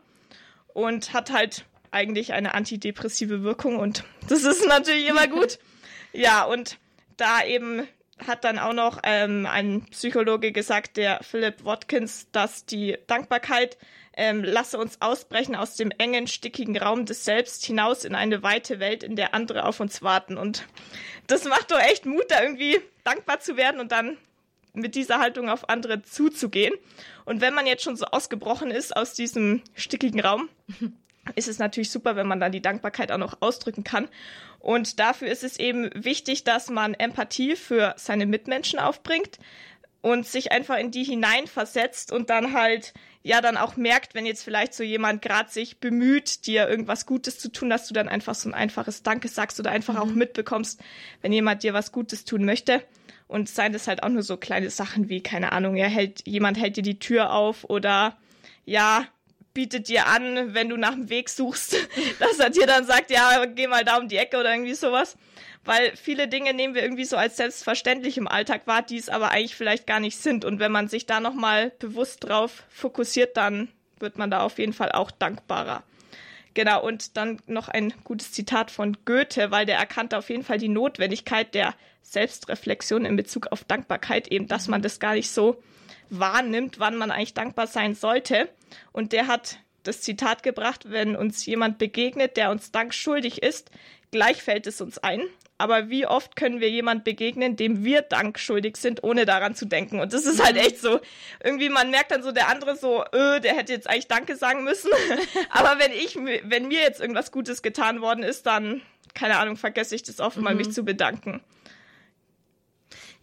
und 0.68 1.12
hat 1.12 1.30
halt 1.30 1.66
eigentlich 1.90 2.32
eine 2.32 2.54
antidepressive 2.54 3.42
Wirkung 3.42 3.76
und 3.78 4.04
das 4.28 4.44
ist 4.44 4.66
natürlich 4.66 5.08
immer 5.08 5.28
gut. 5.28 5.58
Ja, 6.12 6.44
und 6.44 6.78
da 7.18 7.44
eben 7.44 7.86
hat 8.24 8.44
dann 8.44 8.58
auch 8.58 8.72
noch 8.72 9.00
ähm, 9.02 9.46
ein 9.46 9.82
Psychologe 9.90 10.52
gesagt, 10.52 10.96
der 10.96 11.22
Philip 11.22 11.64
Watkins, 11.64 12.28
dass 12.32 12.64
die 12.64 12.96
Dankbarkeit 13.06 13.76
ähm, 14.16 14.42
lasse 14.42 14.78
uns 14.78 15.00
ausbrechen 15.02 15.54
aus 15.54 15.76
dem 15.76 15.90
engen, 15.90 16.26
stickigen 16.26 16.78
Raum 16.78 17.04
des 17.04 17.24
Selbst 17.24 17.64
hinaus 17.64 18.04
in 18.04 18.14
eine 18.14 18.42
weite 18.42 18.80
Welt, 18.80 19.02
in 19.02 19.16
der 19.16 19.34
andere 19.34 19.64
auf 19.64 19.80
uns 19.80 20.02
warten. 20.02 20.38
Und 20.38 20.66
das 21.26 21.44
macht 21.44 21.70
doch 21.70 21.80
echt 21.80 22.06
Mut, 22.06 22.24
da 22.28 22.42
irgendwie 22.42 22.80
dankbar 23.04 23.40
zu 23.40 23.56
werden 23.56 23.80
und 23.80 23.92
dann 23.92 24.16
mit 24.72 24.94
dieser 24.94 25.20
Haltung 25.20 25.50
auf 25.50 25.68
andere 25.68 26.02
zuzugehen. 26.02 26.74
Und 27.24 27.40
wenn 27.40 27.54
man 27.54 27.66
jetzt 27.66 27.82
schon 27.82 27.96
so 27.96 28.06
ausgebrochen 28.06 28.70
ist 28.70 28.96
aus 28.96 29.12
diesem 29.14 29.62
stickigen 29.74 30.20
Raum, 30.20 30.48
ist 31.34 31.48
es 31.48 31.58
natürlich 31.58 31.90
super, 31.90 32.16
wenn 32.16 32.26
man 32.26 32.40
dann 32.40 32.52
die 32.52 32.62
Dankbarkeit 32.62 33.10
auch 33.12 33.18
noch 33.18 33.38
ausdrücken 33.40 33.84
kann. 33.84 34.08
Und 34.60 34.98
dafür 34.98 35.28
ist 35.28 35.44
es 35.44 35.58
eben 35.58 35.90
wichtig, 35.94 36.44
dass 36.44 36.70
man 36.70 36.94
Empathie 36.94 37.56
für 37.56 37.94
seine 37.96 38.26
Mitmenschen 38.26 38.78
aufbringt 38.78 39.38
und 40.02 40.26
sich 40.26 40.52
einfach 40.52 40.78
in 40.78 40.90
die 40.90 41.04
hineinversetzt 41.04 42.12
und 42.12 42.30
dann 42.30 42.52
halt 42.52 42.94
ja 43.24 43.40
dann 43.40 43.56
auch 43.56 43.76
merkt, 43.76 44.14
wenn 44.14 44.24
jetzt 44.24 44.44
vielleicht 44.44 44.72
so 44.72 44.84
jemand 44.84 45.20
gerade 45.20 45.50
sich 45.50 45.80
bemüht, 45.80 46.46
dir 46.46 46.68
irgendwas 46.68 47.06
Gutes 47.06 47.40
zu 47.40 47.50
tun, 47.50 47.70
dass 47.70 47.88
du 47.88 47.94
dann 47.94 48.08
einfach 48.08 48.36
so 48.36 48.48
ein 48.48 48.54
einfaches 48.54 49.02
Danke 49.02 49.26
sagst 49.26 49.58
oder 49.58 49.72
einfach 49.72 49.94
mhm. 49.94 50.00
auch 50.00 50.14
mitbekommst, 50.14 50.80
wenn 51.22 51.32
jemand 51.32 51.64
dir 51.64 51.74
was 51.74 51.90
Gutes 51.90 52.24
tun 52.24 52.44
möchte. 52.44 52.82
Und 53.28 53.48
seien 53.48 53.72
das 53.72 53.88
halt 53.88 54.04
auch 54.04 54.08
nur 54.08 54.22
so 54.22 54.36
kleine 54.36 54.70
Sachen 54.70 55.08
wie, 55.08 55.20
keine 55.20 55.50
Ahnung, 55.50 55.74
er 55.74 55.88
hält, 55.88 56.24
jemand 56.24 56.56
hält 56.56 56.76
dir 56.76 56.84
die 56.84 57.00
Tür 57.00 57.32
auf 57.32 57.64
oder 57.64 58.16
ja, 58.64 59.08
bietet 59.56 59.88
dir 59.88 60.06
an, 60.06 60.54
wenn 60.54 60.68
du 60.68 60.76
nach 60.76 60.92
dem 60.92 61.08
Weg 61.08 61.30
suchst, 61.30 61.76
dass 62.20 62.38
er 62.38 62.50
dir 62.50 62.66
dann 62.66 62.84
sagt, 62.86 63.10
ja, 63.10 63.46
geh 63.46 63.66
mal 63.66 63.84
da 63.84 63.96
um 63.96 64.06
die 64.06 64.18
Ecke 64.18 64.38
oder 64.38 64.52
irgendwie 64.52 64.74
sowas 64.74 65.16
weil 65.66 65.96
viele 65.96 66.28
Dinge 66.28 66.54
nehmen 66.54 66.74
wir 66.74 66.82
irgendwie 66.82 67.04
so 67.04 67.16
als 67.16 67.36
selbstverständlich 67.36 68.16
im 68.16 68.28
Alltag 68.28 68.66
wahr, 68.66 68.82
die 68.82 68.96
es 68.96 69.08
aber 69.08 69.30
eigentlich 69.30 69.56
vielleicht 69.56 69.86
gar 69.86 70.00
nicht 70.00 70.16
sind. 70.18 70.44
Und 70.44 70.60
wenn 70.60 70.72
man 70.72 70.88
sich 70.88 71.06
da 71.06 71.20
nochmal 71.20 71.72
bewusst 71.78 72.24
drauf 72.24 72.62
fokussiert, 72.68 73.36
dann 73.36 73.68
wird 73.98 74.16
man 74.16 74.30
da 74.30 74.40
auf 74.40 74.58
jeden 74.58 74.72
Fall 74.72 74.92
auch 74.92 75.10
dankbarer. 75.10 75.82
Genau, 76.54 76.82
und 76.82 77.16
dann 77.16 77.42
noch 77.46 77.68
ein 77.68 77.92
gutes 78.04 78.32
Zitat 78.32 78.70
von 78.70 78.96
Goethe, 79.04 79.50
weil 79.50 79.66
der 79.66 79.76
erkannte 79.76 80.16
auf 80.16 80.30
jeden 80.30 80.44
Fall 80.44 80.58
die 80.58 80.68
Notwendigkeit 80.68 81.52
der 81.54 81.74
Selbstreflexion 82.02 83.04
in 83.04 83.16
Bezug 83.16 83.48
auf 83.48 83.64
Dankbarkeit, 83.64 84.28
eben, 84.28 84.46
dass 84.46 84.68
man 84.68 84.80
das 84.80 85.00
gar 85.00 85.14
nicht 85.14 85.30
so 85.30 85.62
wahrnimmt, 86.10 86.78
wann 86.78 86.96
man 86.96 87.10
eigentlich 87.10 87.34
dankbar 87.34 87.66
sein 87.66 87.94
sollte. 87.94 88.48
Und 88.92 89.12
der 89.12 89.26
hat 89.26 89.58
das 89.82 90.00
Zitat 90.00 90.42
gebracht, 90.42 90.90
wenn 90.90 91.16
uns 91.16 91.44
jemand 91.46 91.78
begegnet, 91.78 92.36
der 92.36 92.50
uns 92.50 92.72
Dank 92.72 92.92
schuldig 92.92 93.42
ist, 93.42 93.70
gleich 94.10 94.42
fällt 94.42 94.66
es 94.66 94.80
uns 94.80 94.98
ein, 94.98 95.22
aber 95.58 95.88
wie 95.88 96.06
oft 96.06 96.36
können 96.36 96.60
wir 96.60 96.68
jemand 96.68 97.04
begegnen, 97.04 97.56
dem 97.56 97.82
wir 97.82 98.02
Dank 98.02 98.38
schuldig 98.38 98.76
sind, 98.76 99.02
ohne 99.02 99.24
daran 99.24 99.54
zu 99.54 99.64
denken? 99.64 100.00
Und 100.00 100.12
das 100.12 100.26
ist 100.26 100.44
halt 100.44 100.56
echt 100.56 100.78
so, 100.78 101.00
irgendwie 101.42 101.70
man 101.70 101.90
merkt 101.90 102.10
dann 102.10 102.22
so, 102.22 102.30
der 102.30 102.48
andere 102.48 102.76
so, 102.76 103.04
öh, 103.14 103.40
der 103.40 103.56
hätte 103.56 103.72
jetzt 103.72 103.88
eigentlich 103.88 104.08
Danke 104.08 104.36
sagen 104.36 104.64
müssen. 104.64 104.90
aber 105.50 105.78
wenn 105.78 105.92
ich, 105.92 106.16
wenn 106.16 106.68
mir 106.68 106.80
jetzt 106.80 107.00
irgendwas 107.00 107.32
Gutes 107.32 107.62
getan 107.62 108.02
worden 108.02 108.22
ist, 108.22 108.46
dann, 108.46 108.82
keine 109.14 109.38
Ahnung, 109.38 109.56
vergesse 109.56 109.94
ich 109.94 110.02
das 110.02 110.20
oft 110.20 110.36
mal, 110.36 110.52
mhm. 110.52 110.58
mich 110.58 110.72
zu 110.72 110.84
bedanken. 110.84 111.40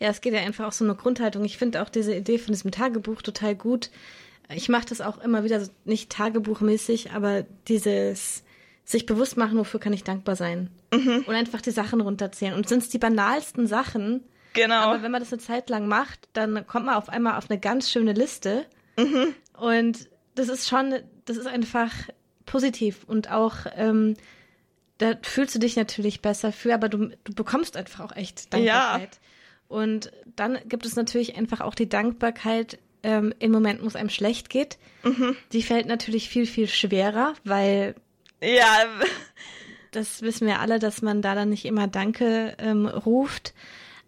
Ja, 0.04 0.10
es 0.10 0.20
geht 0.20 0.34
ja 0.34 0.42
einfach 0.42 0.68
auch 0.68 0.74
so 0.74 0.84
eine 0.84 0.96
Grundhaltung. 0.96 1.46
Ich 1.46 1.58
finde 1.58 1.82
auch 1.82 1.88
diese 1.88 2.14
Idee 2.14 2.38
von 2.38 2.54
diesem 2.54 2.72
Tagebuch 2.72 3.22
total 3.22 3.56
gut. 3.56 3.90
Ich 4.54 4.68
mache 4.68 4.86
das 4.90 5.00
auch 5.00 5.18
immer 5.24 5.46
wieder, 5.46 5.66
nicht 5.86 6.12
tagebuchmäßig, 6.12 7.12
aber 7.14 7.46
dieses 7.70 8.44
sich 8.84 9.06
bewusst 9.06 9.38
machen, 9.38 9.58
wofür 9.58 9.80
kann 9.80 9.94
ich 9.94 10.04
dankbar 10.04 10.36
sein. 10.36 10.70
Mhm. 10.94 11.24
Und 11.26 11.34
einfach 11.34 11.62
die 11.62 11.72
Sachen 11.72 12.02
runterzählen. 12.02 12.54
Und 12.54 12.68
sind 12.68 12.84
es 12.84 12.90
die 12.90 12.98
banalsten 12.98 13.66
Sachen. 13.66 14.26
Genau. 14.52 14.76
Aber 14.76 15.04
wenn 15.04 15.12
man 15.12 15.22
das 15.22 15.32
eine 15.32 15.42
Zeit 15.42 15.70
lang 15.70 15.88
macht, 15.88 16.28
dann 16.34 16.68
kommt 16.68 16.88
man 16.88 16.96
auf 16.96 17.08
einmal 17.08 17.38
auf 17.38 17.50
eine 17.50 17.58
ganz 17.58 17.90
schöne 17.90 18.12
Liste. 18.12 18.66
Mhm. 18.98 19.34
Und 19.58 20.10
das 20.36 20.50
ist 20.50 20.68
schon, 20.68 20.96
das 21.24 21.38
ist 21.38 21.48
einfach 21.48 21.94
positiv 22.46 23.06
und 23.08 23.32
auch, 23.32 23.56
ähm, 23.78 24.16
da 24.98 25.14
fühlst 25.22 25.56
du 25.56 25.60
dich 25.60 25.78
natürlich 25.78 26.22
besser 26.22 26.52
für, 26.52 26.74
aber 26.74 26.90
du, 26.90 27.12
du 27.24 27.34
bekommst 27.34 27.78
einfach 27.78 28.02
auch 28.04 28.14
echt 28.18 28.54
Dankbarkeit. 28.54 29.14
Ja. 29.14 29.20
Und 29.74 30.12
dann 30.36 30.60
gibt 30.66 30.86
es 30.86 30.96
natürlich 30.96 31.36
einfach 31.36 31.60
auch 31.60 31.74
die 31.74 31.90
Dankbarkeit 31.90 32.78
ähm, 33.02 33.34
in 33.40 33.52
Momenten, 33.52 33.84
wo 33.84 33.88
es 33.88 33.96
einem 33.96 34.10
schlecht 34.10 34.52
geht. 34.52 34.78
Mhm. 35.02 35.36
Die 35.52 35.64
fällt 35.64 35.88
natürlich 35.88 36.30
viel, 36.30 36.46
viel 36.46 36.68
schwerer, 36.68 37.34
weil 37.44 37.96
ja. 38.40 38.86
Das 39.90 40.22
wissen 40.22 40.46
wir 40.46 40.60
alle, 40.60 40.78
dass 40.78 41.02
man 41.02 41.24
da 41.24 41.34
dann 41.34 41.50
nicht 41.50 41.66
immer 41.66 41.88
Danke 41.88 42.56
ähm, 42.60 42.86
ruft. 42.86 43.56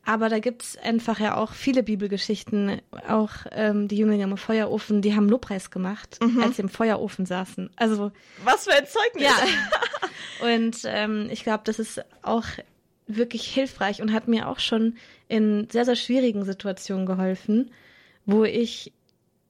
Aber 0.04 0.30
da 0.30 0.38
gibt's 0.38 0.78
einfach 0.78 1.20
ja 1.20 1.36
auch 1.36 1.54
viele 1.54 1.82
Bibelgeschichten. 1.82 2.80
Auch 3.08 3.32
ähm, 3.52 3.88
die 3.88 3.98
Jünglinge 3.98 4.26
im 4.26 4.38
Feuerofen, 4.38 5.02
die 5.02 5.16
haben 5.16 5.30
Lobpreis 5.30 5.72
gemacht, 5.72 6.20
mhm. 6.22 6.44
als 6.44 6.58
sie 6.58 6.62
im 6.62 6.70
Feuerofen 6.70 7.26
saßen. 7.26 7.72
Also 7.76 8.12
was 8.44 8.66
für 8.66 8.74
ein 8.74 8.86
Zeugnis! 8.86 9.24
Ja. 9.24 10.46
und 10.56 10.78
ähm, 10.86 11.28
ich 11.32 11.44
glaube, 11.44 11.64
das 11.66 11.80
ist 11.80 12.06
auch 12.22 12.46
wirklich 13.08 13.46
hilfreich 13.48 14.02
und 14.02 14.14
hat 14.14 14.28
mir 14.28 14.48
auch 14.48 14.60
schon 14.60 14.98
in 15.28 15.68
sehr, 15.70 15.86
sehr 15.86 15.96
schwierigen 15.96 16.44
Situationen 16.44 17.06
geholfen, 17.06 17.72
wo 18.26 18.44
ich 18.44 18.92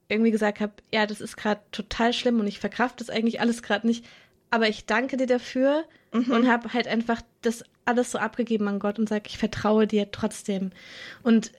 irgendwie 0.08 0.30
gesagt 0.30 0.60
habe, 0.60 0.72
ja, 0.92 1.06
das 1.06 1.20
ist 1.20 1.36
gerade 1.36 1.60
total 1.72 2.12
schlimm 2.12 2.38
und 2.38 2.46
ich 2.46 2.60
verkraft 2.60 3.00
das 3.00 3.10
eigentlich 3.10 3.40
alles 3.40 3.62
gerade 3.62 3.86
nicht 3.86 4.04
aber 4.50 4.68
ich 4.68 4.86
danke 4.86 5.16
dir 5.16 5.26
dafür 5.26 5.84
mhm. 6.12 6.30
und 6.30 6.48
habe 6.48 6.72
halt 6.72 6.88
einfach 6.88 7.20
das 7.42 7.64
alles 7.84 8.10
so 8.10 8.18
abgegeben 8.18 8.68
an 8.68 8.78
Gott 8.78 8.98
und 8.98 9.08
sage, 9.08 9.24
ich 9.26 9.38
vertraue 9.38 9.86
dir 9.86 10.10
trotzdem. 10.10 10.70
Und 11.22 11.52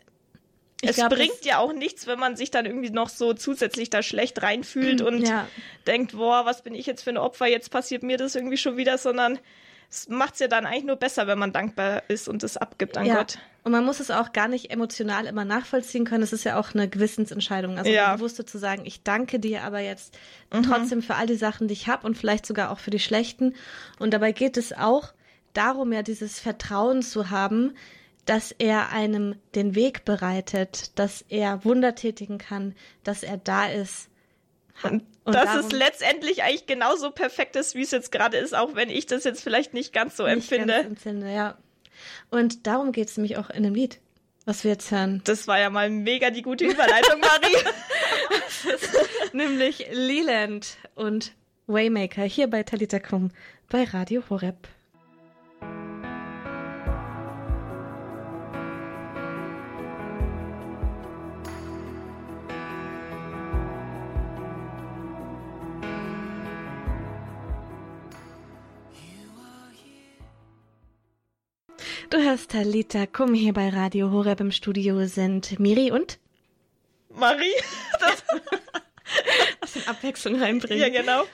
es 0.82 0.98
glaub, 0.98 1.10
bringt 1.10 1.44
ja 1.44 1.58
auch 1.58 1.74
nichts, 1.74 2.06
wenn 2.06 2.20
man 2.20 2.36
sich 2.36 2.52
dann 2.52 2.66
irgendwie 2.66 2.90
noch 2.90 3.10
so 3.10 3.34
zusätzlich 3.34 3.90
da 3.90 4.04
schlecht 4.04 4.42
reinfühlt 4.42 5.02
und 5.04 5.28
ja. 5.28 5.48
denkt, 5.86 6.14
boah, 6.14 6.46
was 6.46 6.64
bin 6.64 6.76
ich 6.76 6.86
jetzt 6.86 7.04
für 7.04 7.10
ein 7.12 7.18
Opfer, 7.18 7.48
jetzt 7.48 7.70
passiert 7.70 8.04
mir 8.04 8.18
das 8.18 8.36
irgendwie 8.36 8.58
schon 8.58 8.78
wieder, 8.78 8.98
sondern 8.98 9.40
es 9.90 10.10
macht 10.10 10.34
es 10.34 10.40
ja 10.40 10.48
dann 10.48 10.66
eigentlich 10.66 10.84
nur 10.84 10.98
besser, 10.98 11.28
wenn 11.28 11.40
man 11.40 11.54
dankbar 11.54 12.04
ist 12.10 12.28
und 12.28 12.44
es 12.44 12.58
abgibt 12.58 12.98
an 12.98 13.06
ja. 13.06 13.16
Gott. 13.16 13.40
Und 13.64 13.72
man 13.72 13.86
muss 13.86 14.00
es 14.00 14.12
auch 14.12 14.32
gar 14.32 14.48
nicht 14.48 14.72
emotional 14.72 15.26
immer 15.26 15.44
nachvollziehen 15.44 16.06
können. 16.06 16.24
Es 16.24 16.34
ist 16.34 16.44
ja 16.44 16.58
auch 16.58 16.74
eine 16.74 16.88
Gewissensentscheidung. 16.88 17.78
Also 17.78 17.90
ja. 17.90 18.16
bewusst 18.16 18.48
zu 18.48 18.58
sagen, 18.58 18.84
ich 18.86 19.04
danke 19.04 19.40
dir 19.40 19.64
aber 19.64 19.80
jetzt 19.80 20.18
mhm. 20.54 20.64
trotzdem 20.64 21.02
für 21.02 21.16
all 21.16 21.28
die 21.28 21.36
Sachen, 21.36 21.68
die 21.68 21.74
ich 21.74 21.88
habe 21.88 22.08
und 22.08 22.18
vielleicht 22.18 22.46
sogar 22.46 22.72
auch 22.72 22.80
für 22.80 22.92
die 22.92 23.00
schlechten. 23.00 23.56
Und 24.00 24.14
dabei 24.14 24.32
geht 24.32 24.58
es 24.58 24.72
auch 24.72 25.14
darum, 25.54 25.92
ja 25.92 26.04
dieses 26.04 26.40
Vertrauen 26.40 27.02
zu 27.02 27.30
haben, 27.30 27.76
dass 28.26 28.52
er 28.52 28.92
einem 28.92 29.36
den 29.56 29.74
Weg 29.74 30.06
bereitet, 30.06 30.98
dass 31.00 31.26
er 31.30 31.64
Wunder 31.66 31.96
tätigen 31.96 32.38
kann, 32.38 32.76
dass 33.04 33.24
er 33.24 33.38
da 33.38 33.68
ist 33.68 34.10
und, 34.84 35.04
dass 35.26 35.46
darum, 35.46 35.66
es 35.66 35.72
letztendlich 35.72 36.44
eigentlich 36.44 36.66
genauso 36.68 37.12
perfekt 37.12 37.56
ist, 37.56 37.76
wie 37.76 37.82
es 37.82 37.92
jetzt 37.92 38.12
gerade 38.12 38.38
ist, 38.38 38.56
auch 38.56 38.76
wenn 38.76 38.90
ich 38.90 39.06
das 39.06 39.24
jetzt 39.24 39.42
vielleicht 39.42 39.74
nicht 39.74 39.94
ganz 39.94 40.18
so 40.18 40.24
nicht 40.24 40.34
empfinde. 40.34 40.74
Ganz 40.74 40.88
empfinde, 40.88 41.34
ja. 41.34 41.58
Und 42.30 42.68
darum 42.68 42.92
geht 42.92 43.10
es 43.10 43.18
nämlich 43.18 43.38
auch 43.38 43.50
in 43.50 43.64
dem 43.64 43.74
Lied, 43.74 44.00
was 44.46 44.64
wir 44.64 44.72
jetzt 44.72 44.92
hören. 44.92 45.22
Das 45.26 45.48
war 45.48 45.60
ja 45.60 45.70
mal 45.70 45.90
mega 45.90 46.30
die 46.30 46.44
gute 46.44 46.66
Überleitung, 46.66 47.20
Marie. 47.20 47.58
nämlich 49.34 49.88
Leland 49.92 50.78
und 50.96 51.34
Waymaker 51.68 52.24
hier 52.24 52.48
bei 52.48 52.64
Talita 52.64 53.00
Kum 53.00 53.32
bei 53.70 53.84
Radio 53.84 54.24
Horeb. 54.30 54.68
Du 72.18 72.24
hörst 72.24 72.50
Talita, 72.50 73.06
komm 73.06 73.36
hier 73.36 73.54
bei 73.54 73.70
Radio 73.70 74.10
Horeb 74.10 74.40
im 74.40 74.52
Studio 74.52 75.06
sind 75.06 75.60
Miri 75.60 75.92
und 75.92 76.18
Marie. 77.14 77.54
Das 79.62 79.78
Aus 79.78 79.88
Abwechslung 79.88 80.42
reinbringen. 80.42 80.82
Ja, 80.82 80.90
genau. 80.90 81.26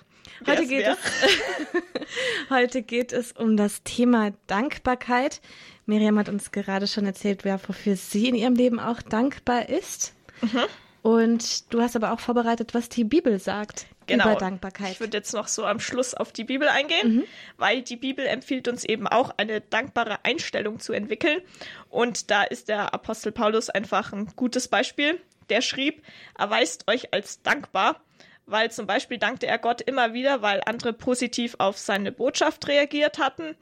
Heute 0.45 0.67
geht, 0.67 0.85
es, 0.85 0.97
heute 2.49 2.81
geht 2.81 3.13
es 3.13 3.31
um 3.31 3.55
das 3.55 3.83
Thema 3.83 4.33
Dankbarkeit. 4.47 5.39
Miriam 5.85 6.19
hat 6.19 6.27
uns 6.27 6.51
gerade 6.51 6.87
schon 6.87 7.05
erzählt, 7.05 7.45
wer 7.45 7.61
wofür 7.65 7.95
sie 7.95 8.27
in 8.27 8.35
ihrem 8.35 8.55
Leben 8.55 8.81
auch 8.81 9.01
dankbar 9.01 9.69
ist. 9.69 10.13
Mhm. 10.41 10.63
Und 11.03 11.73
du 11.73 11.81
hast 11.81 11.97
aber 11.97 12.13
auch 12.13 12.21
vorbereitet, 12.21 12.73
was 12.73 12.87
die 12.87 13.03
Bibel 13.03 13.37
sagt 13.37 13.87
genau. 14.07 14.23
über 14.23 14.35
Dankbarkeit. 14.35 14.93
Ich 14.93 14.99
würde 15.01 15.17
jetzt 15.17 15.33
noch 15.33 15.49
so 15.49 15.65
am 15.65 15.81
Schluss 15.81 16.13
auf 16.13 16.31
die 16.31 16.45
Bibel 16.45 16.69
eingehen, 16.69 17.15
mhm. 17.15 17.23
weil 17.57 17.81
die 17.81 17.97
Bibel 17.97 18.25
empfiehlt 18.25 18.69
uns 18.69 18.85
eben 18.85 19.05
auch 19.05 19.31
eine 19.35 19.59
dankbare 19.59 20.23
Einstellung 20.23 20.79
zu 20.79 20.93
entwickeln. 20.93 21.41
Und 21.89 22.31
da 22.31 22.43
ist 22.43 22.69
der 22.69 22.93
Apostel 22.93 23.33
Paulus 23.33 23.69
einfach 23.69 24.13
ein 24.13 24.27
gutes 24.37 24.69
Beispiel. 24.69 25.19
Der 25.49 25.59
schrieb, 25.59 26.01
erweist 26.39 26.89
euch 26.89 27.13
als 27.13 27.41
dankbar, 27.41 27.99
weil 28.45 28.71
zum 28.71 28.87
Beispiel 28.87 29.17
dankte 29.17 29.45
er 29.45 29.57
Gott 29.57 29.81
immer 29.81 30.13
wieder, 30.13 30.41
weil 30.41 30.61
andere 30.65 30.93
positiv 30.93 31.55
auf 31.57 31.77
seine 31.77 32.13
Botschaft 32.13 32.65
reagiert 32.69 33.19
hatten. 33.19 33.57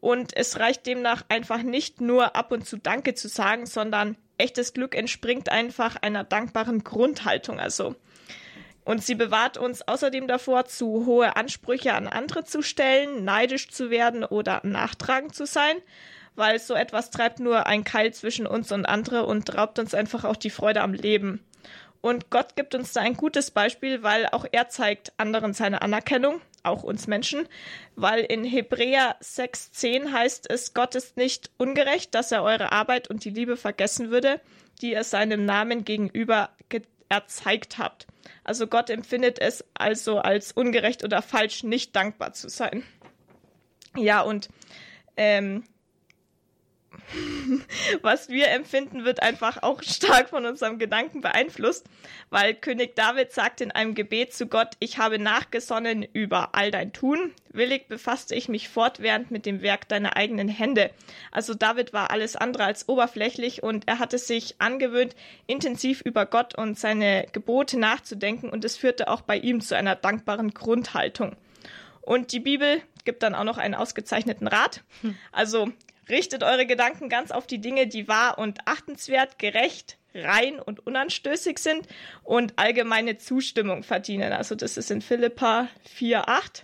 Und 0.00 0.34
es 0.34 0.58
reicht 0.58 0.86
demnach 0.86 1.24
einfach 1.28 1.62
nicht 1.62 2.00
nur 2.00 2.36
ab 2.36 2.52
und 2.52 2.66
zu 2.66 2.78
Danke 2.78 3.14
zu 3.14 3.28
sagen, 3.28 3.66
sondern 3.66 4.16
echtes 4.38 4.72
Glück 4.72 4.94
entspringt 4.94 5.48
einfach 5.50 5.96
einer 5.96 6.24
dankbaren 6.24 6.84
Grundhaltung. 6.84 7.60
Also 7.60 7.94
und 8.86 9.02
sie 9.02 9.16
bewahrt 9.16 9.58
uns 9.58 9.82
außerdem 9.82 10.28
davor, 10.28 10.66
zu 10.66 11.06
hohe 11.06 11.34
Ansprüche 11.34 11.94
an 11.94 12.06
andere 12.06 12.44
zu 12.44 12.62
stellen, 12.62 13.24
neidisch 13.24 13.68
zu 13.68 13.90
werden 13.90 14.22
oder 14.22 14.60
nachtragend 14.62 15.34
zu 15.34 15.44
sein, 15.44 15.76
weil 16.36 16.60
so 16.60 16.74
etwas 16.74 17.10
treibt 17.10 17.40
nur 17.40 17.66
ein 17.66 17.82
Keil 17.82 18.14
zwischen 18.14 18.46
uns 18.46 18.70
und 18.70 18.86
andere 18.86 19.26
und 19.26 19.56
raubt 19.56 19.80
uns 19.80 19.92
einfach 19.92 20.22
auch 20.22 20.36
die 20.36 20.50
Freude 20.50 20.82
am 20.82 20.94
Leben. 20.94 21.44
Und 22.00 22.30
Gott 22.30 22.54
gibt 22.54 22.76
uns 22.76 22.92
da 22.92 23.00
ein 23.00 23.16
gutes 23.16 23.50
Beispiel, 23.50 24.04
weil 24.04 24.26
auch 24.26 24.46
er 24.52 24.68
zeigt 24.68 25.12
anderen 25.16 25.52
seine 25.52 25.82
Anerkennung, 25.82 26.40
auch 26.66 26.82
uns 26.82 27.06
Menschen, 27.06 27.48
weil 27.94 28.20
in 28.20 28.44
Hebräer 28.44 29.16
6,10 29.20 30.12
heißt 30.12 30.50
es, 30.50 30.74
Gott 30.74 30.94
ist 30.94 31.16
nicht 31.16 31.50
ungerecht, 31.56 32.14
dass 32.14 32.32
er 32.32 32.42
eure 32.42 32.72
Arbeit 32.72 33.08
und 33.08 33.24
die 33.24 33.30
Liebe 33.30 33.56
vergessen 33.56 34.10
würde, 34.10 34.40
die 34.80 34.92
ihr 34.92 35.04
seinem 35.04 35.44
Namen 35.44 35.84
gegenüber 35.84 36.50
erzeigt 37.08 37.78
habt. 37.78 38.06
Also 38.44 38.66
Gott 38.66 38.90
empfindet 38.90 39.38
es 39.38 39.64
also 39.74 40.18
als 40.18 40.52
ungerecht 40.52 41.04
oder 41.04 41.22
falsch, 41.22 41.62
nicht 41.62 41.94
dankbar 41.94 42.32
zu 42.32 42.48
sein. 42.48 42.82
Ja, 43.96 44.20
und 44.20 44.48
ähm, 45.16 45.64
was 48.02 48.28
wir 48.28 48.48
empfinden, 48.48 49.04
wird 49.04 49.22
einfach 49.22 49.62
auch 49.62 49.82
stark 49.82 50.28
von 50.28 50.44
unserem 50.46 50.78
Gedanken 50.78 51.20
beeinflusst, 51.20 51.86
weil 52.30 52.54
König 52.54 52.96
David 52.96 53.32
sagt 53.32 53.60
in 53.60 53.70
einem 53.70 53.94
Gebet 53.94 54.32
zu 54.32 54.46
Gott, 54.46 54.74
ich 54.80 54.98
habe 54.98 55.18
nachgesonnen 55.18 56.02
über 56.02 56.54
all 56.54 56.70
dein 56.70 56.92
Tun, 56.92 57.32
willig 57.48 57.88
befasste 57.88 58.34
ich 58.34 58.48
mich 58.48 58.68
fortwährend 58.68 59.30
mit 59.30 59.46
dem 59.46 59.62
Werk 59.62 59.88
deiner 59.88 60.16
eigenen 60.16 60.48
Hände. 60.48 60.90
Also 61.30 61.54
David 61.54 61.92
war 61.92 62.10
alles 62.10 62.36
andere 62.36 62.64
als 62.64 62.88
oberflächlich 62.88 63.62
und 63.62 63.88
er 63.88 63.98
hatte 63.98 64.18
sich 64.18 64.56
angewöhnt, 64.60 65.14
intensiv 65.46 66.00
über 66.02 66.26
Gott 66.26 66.56
und 66.56 66.78
seine 66.78 67.26
Gebote 67.32 67.78
nachzudenken 67.78 68.50
und 68.50 68.64
es 68.64 68.76
führte 68.76 69.08
auch 69.08 69.22
bei 69.22 69.36
ihm 69.38 69.60
zu 69.60 69.76
einer 69.76 69.96
dankbaren 69.96 70.52
Grundhaltung. 70.52 71.36
Und 72.02 72.32
die 72.32 72.40
Bibel 72.40 72.80
gibt 73.04 73.22
dann 73.22 73.34
auch 73.34 73.44
noch 73.44 73.58
einen 73.58 73.74
ausgezeichneten 73.74 74.46
Rat. 74.46 74.82
Hm. 75.02 75.16
Also 75.32 75.72
Richtet 76.08 76.44
eure 76.44 76.66
Gedanken 76.66 77.08
ganz 77.08 77.30
auf 77.30 77.46
die 77.46 77.60
Dinge, 77.60 77.86
die 77.86 78.06
wahr 78.06 78.38
und 78.38 78.66
achtenswert, 78.66 79.38
gerecht, 79.38 79.98
rein 80.14 80.60
und 80.60 80.86
unanstößig 80.86 81.58
sind 81.58 81.86
und 82.22 82.54
allgemeine 82.56 83.18
Zustimmung 83.18 83.82
verdienen. 83.82 84.32
Also 84.32 84.54
das 84.54 84.76
ist 84.76 84.90
in 84.90 85.02
Philippa 85.02 85.68
4,8. 85.98 86.62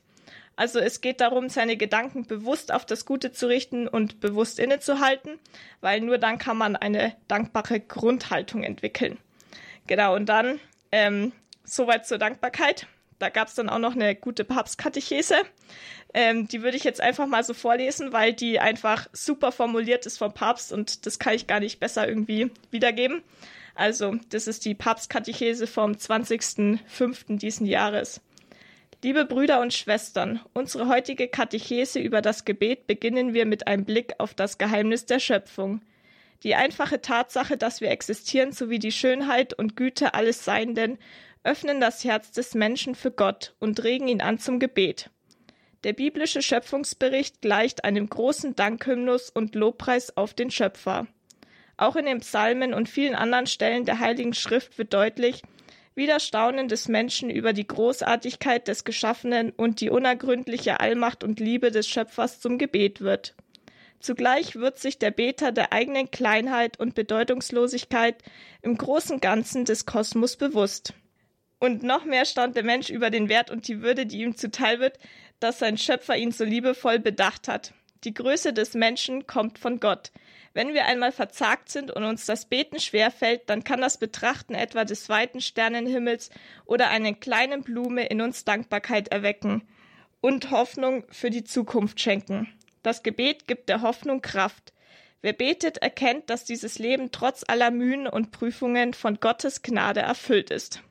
Also 0.55 0.79
es 0.79 1.01
geht 1.01 1.21
darum, 1.21 1.49
seine 1.49 1.77
Gedanken 1.77 2.27
bewusst 2.27 2.73
auf 2.73 2.85
das 2.85 3.05
Gute 3.05 3.33
zu 3.33 3.47
richten 3.47 3.89
und 3.89 4.21
bewusst 4.21 4.59
innezuhalten, 4.59 5.39
weil 5.81 6.01
nur 6.01 6.19
dann 6.19 6.39
kann 6.39 6.57
man 6.57 6.77
eine 6.77 7.17
dankbare 7.27 7.81
Grundhaltung 7.81 8.63
entwickeln. 8.63 9.19
Genau, 9.87 10.15
und 10.15 10.27
dann 10.27 10.61
ähm, 10.93 11.33
soweit 11.65 12.07
zur 12.07 12.19
Dankbarkeit. 12.19 12.87
Da 13.23 13.29
gab 13.29 13.47
es 13.47 13.55
dann 13.55 13.69
auch 13.69 13.79
noch 13.79 13.95
eine 13.95 14.17
gute 14.17 14.43
Papstkatechese. 14.43 15.37
Ähm, 16.13 16.49
die 16.49 16.65
würde 16.65 16.77
ich 16.77 16.83
jetzt 16.83 17.01
einfach 17.01 17.29
mal 17.29 17.45
so 17.45 17.55
vorlesen, 17.55 18.13
weil 18.13 18.33
die 18.33 18.59
einfach 18.59 19.07
super 19.13 19.53
formuliert 19.53 20.07
ist 20.07 20.19
vom 20.19 20.35
Papst 20.35 20.73
und 20.73 21.07
das 21.07 21.21
kann 21.21 21.35
ich 21.35 21.47
gar 21.47 21.61
nicht 21.61 21.79
besser 21.79 22.09
irgendwie 22.09 22.51
wiedergeben. 22.73 23.23
Also, 23.77 24.17
das 24.31 24.49
ist 24.49 24.65
die 24.65 24.75
Papstkatechese 24.75 25.69
vom 25.69 25.93
20.05. 25.93 27.39
diesen 27.39 27.65
Jahres. 27.65 28.21
Liebe 29.05 29.25
Brüder 29.25 29.61
und 29.61 29.73
Schwestern, 29.73 30.41
unsere 30.53 30.89
heutige 30.89 31.29
Katechese 31.29 32.01
über 32.01 32.23
das 32.23 32.45
Gebet 32.45 32.89
beginnen 32.89 33.35
wir 33.35 33.47
mit 33.47 33.69
einem 33.69 33.85
Blick 33.85 34.15
auf 34.19 34.35
das 34.35 34.59
Geheimnis 34.59 35.07
der 35.07 35.21
Schöpfung. 35.21 35.81
Die 36.43 36.57
einfache 36.57 37.01
Tatsache, 37.01 37.57
dass 37.57 37.81
wir 37.81 37.93
existieren, 37.93 38.51
sowie 38.51 38.81
die 38.81 38.91
Schönheit 38.91 39.55
und 39.55 39.77
Güte 39.77 40.15
alles 40.15 40.45
Seienden 40.45 40.99
öffnen 41.45 41.81
das 41.81 42.05
Herz 42.05 42.33
des 42.33 42.55
Menschen 42.55 42.95
für 42.95 43.11
Gott 43.11 43.55
und 43.59 43.83
regen 43.83 44.09
ihn 44.09 44.21
an 44.21 44.39
zum 44.39 44.59
Gebet. 44.59 45.11
Der 45.85 45.93
biblische 45.93 46.43
Schöpfungsbericht 46.43 47.41
gleicht 47.41 47.85
einem 47.85 48.09
großen 48.09 48.55
Dankhymnus 48.55 49.31
und 49.31 49.57
Lobpreis 49.57 50.17
auf 50.17 50.33
den 50.33 50.51
Schöpfer. 50.51 51.09
Auch 51.77 51.97
in 51.97 52.07
den 52.07 52.21
Psalmen 52.21 52.73
und 52.73 52.89
vielen 52.89 53.17
anderen 53.17 53.49
Stellen 53.49 53.85
der 53.85 53.99
Heiligen 53.99 54.35
Schrift 54.35 54.79
wird 54.79 54.95
deutlich, 54.95 55.43
wie 55.97 56.07
das 56.07 56.25
Staunen 56.25 56.69
des 56.69 56.89
Menschen 56.89 57.31
über 57.31 57.53
die 57.53 57.67
Großartigkeit 57.67 58.69
des 58.69 58.85
Geschaffenen 58.85 59.51
und 59.51 59.81
die 59.81 59.91
unergründliche 59.91 60.79
Allmacht 60.79 61.25
und 61.25 61.41
Liebe 61.41 61.71
des 61.71 61.89
Schöpfers 61.89 62.41
zum 62.41 62.59
Gebet 62.59 63.01
wird. 63.01 63.35
Zugleich 63.99 64.57
wird 64.57 64.79
sich 64.79 64.99
der 64.99 65.11
Beter 65.11 65.53
der 65.53 65.73
eigenen 65.73 66.11
Kleinheit 66.11 66.79
und 66.81 66.95
Bedeutungslosigkeit 66.95 68.17
im 68.61 68.77
großen 68.77 69.21
Ganzen 69.21 69.65
des 69.65 69.87
Kosmos 69.87 70.37
bewusst. 70.37 70.95
Und 71.63 71.85
noch 71.85 72.05
mehr 72.05 72.25
staunt 72.25 72.57
der 72.57 72.65
Mensch 72.65 72.91
über 72.91 73.09
den 73.09 73.29
Wert 73.29 73.49
und 73.49 73.69
die 73.69 73.83
Würde, 73.83 74.05
die 74.05 74.23
ihm 74.23 74.37
zuteil 74.37 74.81
wird, 74.81 74.99
dass 75.39 75.61
sein 75.61 75.79
Schöpfer 75.79 76.17
ihn 76.17 76.33
so 76.33 76.43
liebevoll 76.43 76.99
bedacht 76.99 77.47
hat. 77.47 77.73
Die 78.03 78.13
Größe 78.13 78.53
des 78.53 78.75
Menschen 78.75 79.29
kommt 79.29 79.61
von 79.61 79.79
Gott. 79.79 80.11
Wenn 80.55 80.75
wir 80.75 80.87
einmal 80.87 81.13
verzagt 81.13 81.69
sind 81.69 81.93
und 81.93 82.03
uns 82.03 82.27
das 82.27 82.47
Beten 82.47 82.81
schwerfällt, 82.81 83.43
dann 83.47 83.63
kann 83.63 83.81
das 83.81 83.99
Betrachten 83.99 84.57
etwa 84.57 84.85
des 84.85 85.09
weiten 85.09 85.41
Sternenhimmels 85.41 86.31
oder 86.65 86.89
einer 86.89 87.13
kleinen 87.13 87.63
Blume 87.63 88.07
in 88.07 88.21
uns 88.23 88.45
Dankbarkeit 88.45 89.07
erwecken 89.13 89.63
und 90.21 90.51
Hoffnung 90.51 91.05
für 91.11 91.31
die 91.31 91.45
Zukunft 91.45 92.01
schenken. 92.01 92.49
Das 92.83 93.05
Gebet 93.05 93.47
gibt 93.47 93.69
der 93.69 93.83
Hoffnung 93.83 94.21
Kraft. 94.21 94.73
Wer 95.21 95.33
betet, 95.33 95.79
erkennt, 95.79 96.29
dass 96.29 96.45
dieses 96.45 96.81
Leben 96.81 97.13
trotz 97.13 97.45
aller 97.47 97.71
Mühen 97.71 98.09
und 98.09 98.33
Prüfungen 98.33 98.95
von 98.95 99.21
Gottes 99.21 99.63
Gnade 99.63 100.01
erfüllt 100.01 100.51
ist. 100.51 100.83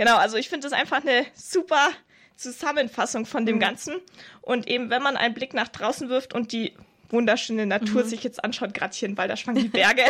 Genau, 0.00 0.16
also 0.16 0.38
ich 0.38 0.48
finde 0.48 0.66
es 0.66 0.72
einfach 0.72 1.04
eine 1.04 1.26
super 1.34 1.90
Zusammenfassung 2.34 3.26
von 3.26 3.44
dem 3.44 3.56
mhm. 3.56 3.60
Ganzen. 3.60 3.96
Und 4.40 4.66
eben, 4.66 4.88
wenn 4.88 5.02
man 5.02 5.18
einen 5.18 5.34
Blick 5.34 5.52
nach 5.52 5.68
draußen 5.68 6.08
wirft 6.08 6.32
und 6.32 6.52
die 6.52 6.72
wunderschöne 7.10 7.66
Natur 7.66 8.04
mhm. 8.04 8.08
sich 8.08 8.24
jetzt 8.24 8.42
anschaut, 8.42 8.72
gerade 8.72 8.96
hier 8.96 9.10
in 9.10 9.18
Walderschwang, 9.18 9.56
die 9.56 9.68
Berge 9.68 10.04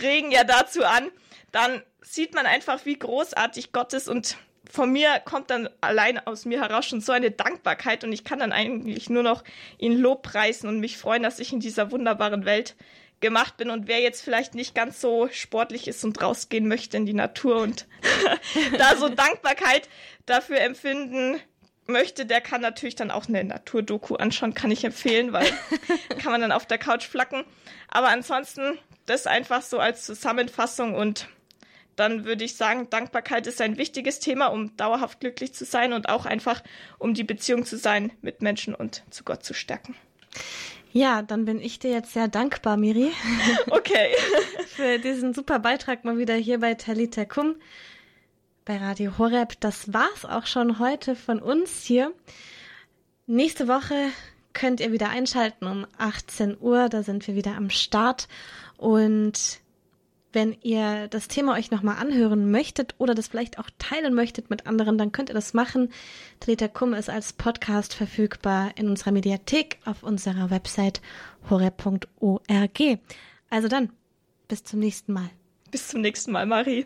regen 0.00 0.30
ja 0.30 0.44
dazu 0.44 0.84
an, 0.84 1.10
dann 1.50 1.82
sieht 2.02 2.36
man 2.36 2.46
einfach, 2.46 2.86
wie 2.86 2.96
großartig 2.96 3.72
Gott 3.72 3.94
ist 3.94 4.08
und 4.08 4.36
von 4.70 4.92
mir 4.92 5.18
kommt 5.24 5.50
dann 5.50 5.68
allein 5.80 6.24
aus 6.24 6.44
mir 6.44 6.60
heraus 6.60 6.86
schon 6.86 7.00
so 7.00 7.10
eine 7.10 7.32
Dankbarkeit 7.32 8.04
und 8.04 8.12
ich 8.12 8.22
kann 8.22 8.38
dann 8.38 8.52
eigentlich 8.52 9.10
nur 9.10 9.24
noch 9.24 9.42
ihn 9.76 9.98
Lobpreisen 9.98 10.68
und 10.68 10.78
mich 10.78 10.98
freuen, 10.98 11.24
dass 11.24 11.40
ich 11.40 11.52
in 11.52 11.58
dieser 11.58 11.90
wunderbaren 11.90 12.44
Welt 12.44 12.76
gemacht 13.22 13.56
bin 13.56 13.70
und 13.70 13.88
wer 13.88 14.00
jetzt 14.00 14.22
vielleicht 14.22 14.54
nicht 14.54 14.74
ganz 14.74 15.00
so 15.00 15.28
sportlich 15.32 15.88
ist 15.88 16.04
und 16.04 16.20
rausgehen 16.20 16.68
möchte 16.68 16.98
in 16.98 17.06
die 17.06 17.14
Natur 17.14 17.56
und 17.62 17.86
da 18.78 18.96
so 18.96 19.08
Dankbarkeit 19.08 19.88
dafür 20.26 20.60
empfinden 20.60 21.40
möchte, 21.86 22.26
der 22.26 22.40
kann 22.40 22.60
natürlich 22.60 22.94
dann 22.94 23.10
auch 23.10 23.28
eine 23.28 23.42
Naturdoku 23.42 24.16
anschauen, 24.16 24.54
kann 24.54 24.70
ich 24.70 24.84
empfehlen, 24.84 25.32
weil 25.32 25.46
kann 26.22 26.32
man 26.32 26.40
dann 26.40 26.52
auf 26.52 26.66
der 26.66 26.78
Couch 26.78 27.04
flacken. 27.04 27.44
Aber 27.88 28.08
ansonsten 28.08 28.78
das 29.06 29.26
einfach 29.26 29.62
so 29.62 29.78
als 29.78 30.04
Zusammenfassung 30.04 30.94
und 30.94 31.28
dann 31.96 32.24
würde 32.24 32.44
ich 32.44 32.56
sagen, 32.56 32.88
Dankbarkeit 32.88 33.46
ist 33.46 33.60
ein 33.60 33.76
wichtiges 33.76 34.18
Thema, 34.18 34.46
um 34.46 34.76
dauerhaft 34.76 35.20
glücklich 35.20 35.52
zu 35.54 35.64
sein 35.64 35.92
und 35.92 36.08
auch 36.08 36.24
einfach, 36.24 36.62
um 36.98 37.14
die 37.14 37.24
Beziehung 37.24 37.66
zu 37.66 37.76
sein 37.76 38.12
mit 38.22 38.42
Menschen 38.42 38.74
und 38.74 39.02
zu 39.10 39.24
Gott 39.24 39.44
zu 39.44 39.52
stärken. 39.52 39.94
Ja, 40.92 41.22
dann 41.22 41.46
bin 41.46 41.58
ich 41.58 41.78
dir 41.78 41.90
jetzt 41.90 42.12
sehr 42.12 42.28
dankbar, 42.28 42.76
Miri. 42.76 43.12
Okay. 43.70 44.14
für 44.66 44.98
diesen 44.98 45.32
super 45.32 45.58
Beitrag 45.58 46.04
mal 46.04 46.18
wieder 46.18 46.34
hier 46.34 46.60
bei 46.60 46.74
Talita 46.74 47.24
Kum 47.24 47.56
bei 48.64 48.76
Radio 48.76 49.16
Horeb. 49.18 49.58
Das 49.60 49.92
war's 49.92 50.24
auch 50.24 50.46
schon 50.46 50.78
heute 50.78 51.16
von 51.16 51.40
uns 51.40 51.82
hier. 51.82 52.12
Nächste 53.26 53.68
Woche 53.68 54.10
könnt 54.52 54.80
ihr 54.80 54.92
wieder 54.92 55.08
einschalten 55.08 55.66
um 55.66 55.86
18 55.96 56.58
Uhr. 56.60 56.88
Da 56.90 57.02
sind 57.02 57.26
wir 57.26 57.34
wieder 57.34 57.56
am 57.56 57.70
Start. 57.70 58.28
Und 58.76 59.61
wenn 60.32 60.56
ihr 60.62 61.08
das 61.08 61.28
Thema 61.28 61.54
euch 61.54 61.70
nochmal 61.70 61.96
anhören 61.98 62.50
möchtet 62.50 62.94
oder 62.98 63.14
das 63.14 63.28
vielleicht 63.28 63.58
auch 63.58 63.68
teilen 63.78 64.14
möchtet 64.14 64.50
mit 64.50 64.66
anderen, 64.66 64.98
dann 64.98 65.12
könnt 65.12 65.30
ihr 65.30 65.34
das 65.34 65.54
machen. 65.54 65.90
Talita 66.40 66.68
Kum 66.68 66.94
ist 66.94 67.10
als 67.10 67.32
Podcast 67.32 67.94
verfügbar 67.94 68.72
in 68.76 68.88
unserer 68.88 69.12
Mediathek 69.12 69.78
auf 69.84 70.02
unserer 70.02 70.50
Website 70.50 71.00
horeb.org. 71.50 72.98
Also 73.50 73.68
dann, 73.68 73.90
bis 74.48 74.64
zum 74.64 74.80
nächsten 74.80 75.12
Mal. 75.12 75.30
Bis 75.70 75.88
zum 75.88 76.00
nächsten 76.00 76.32
Mal, 76.32 76.46
Marie. 76.46 76.80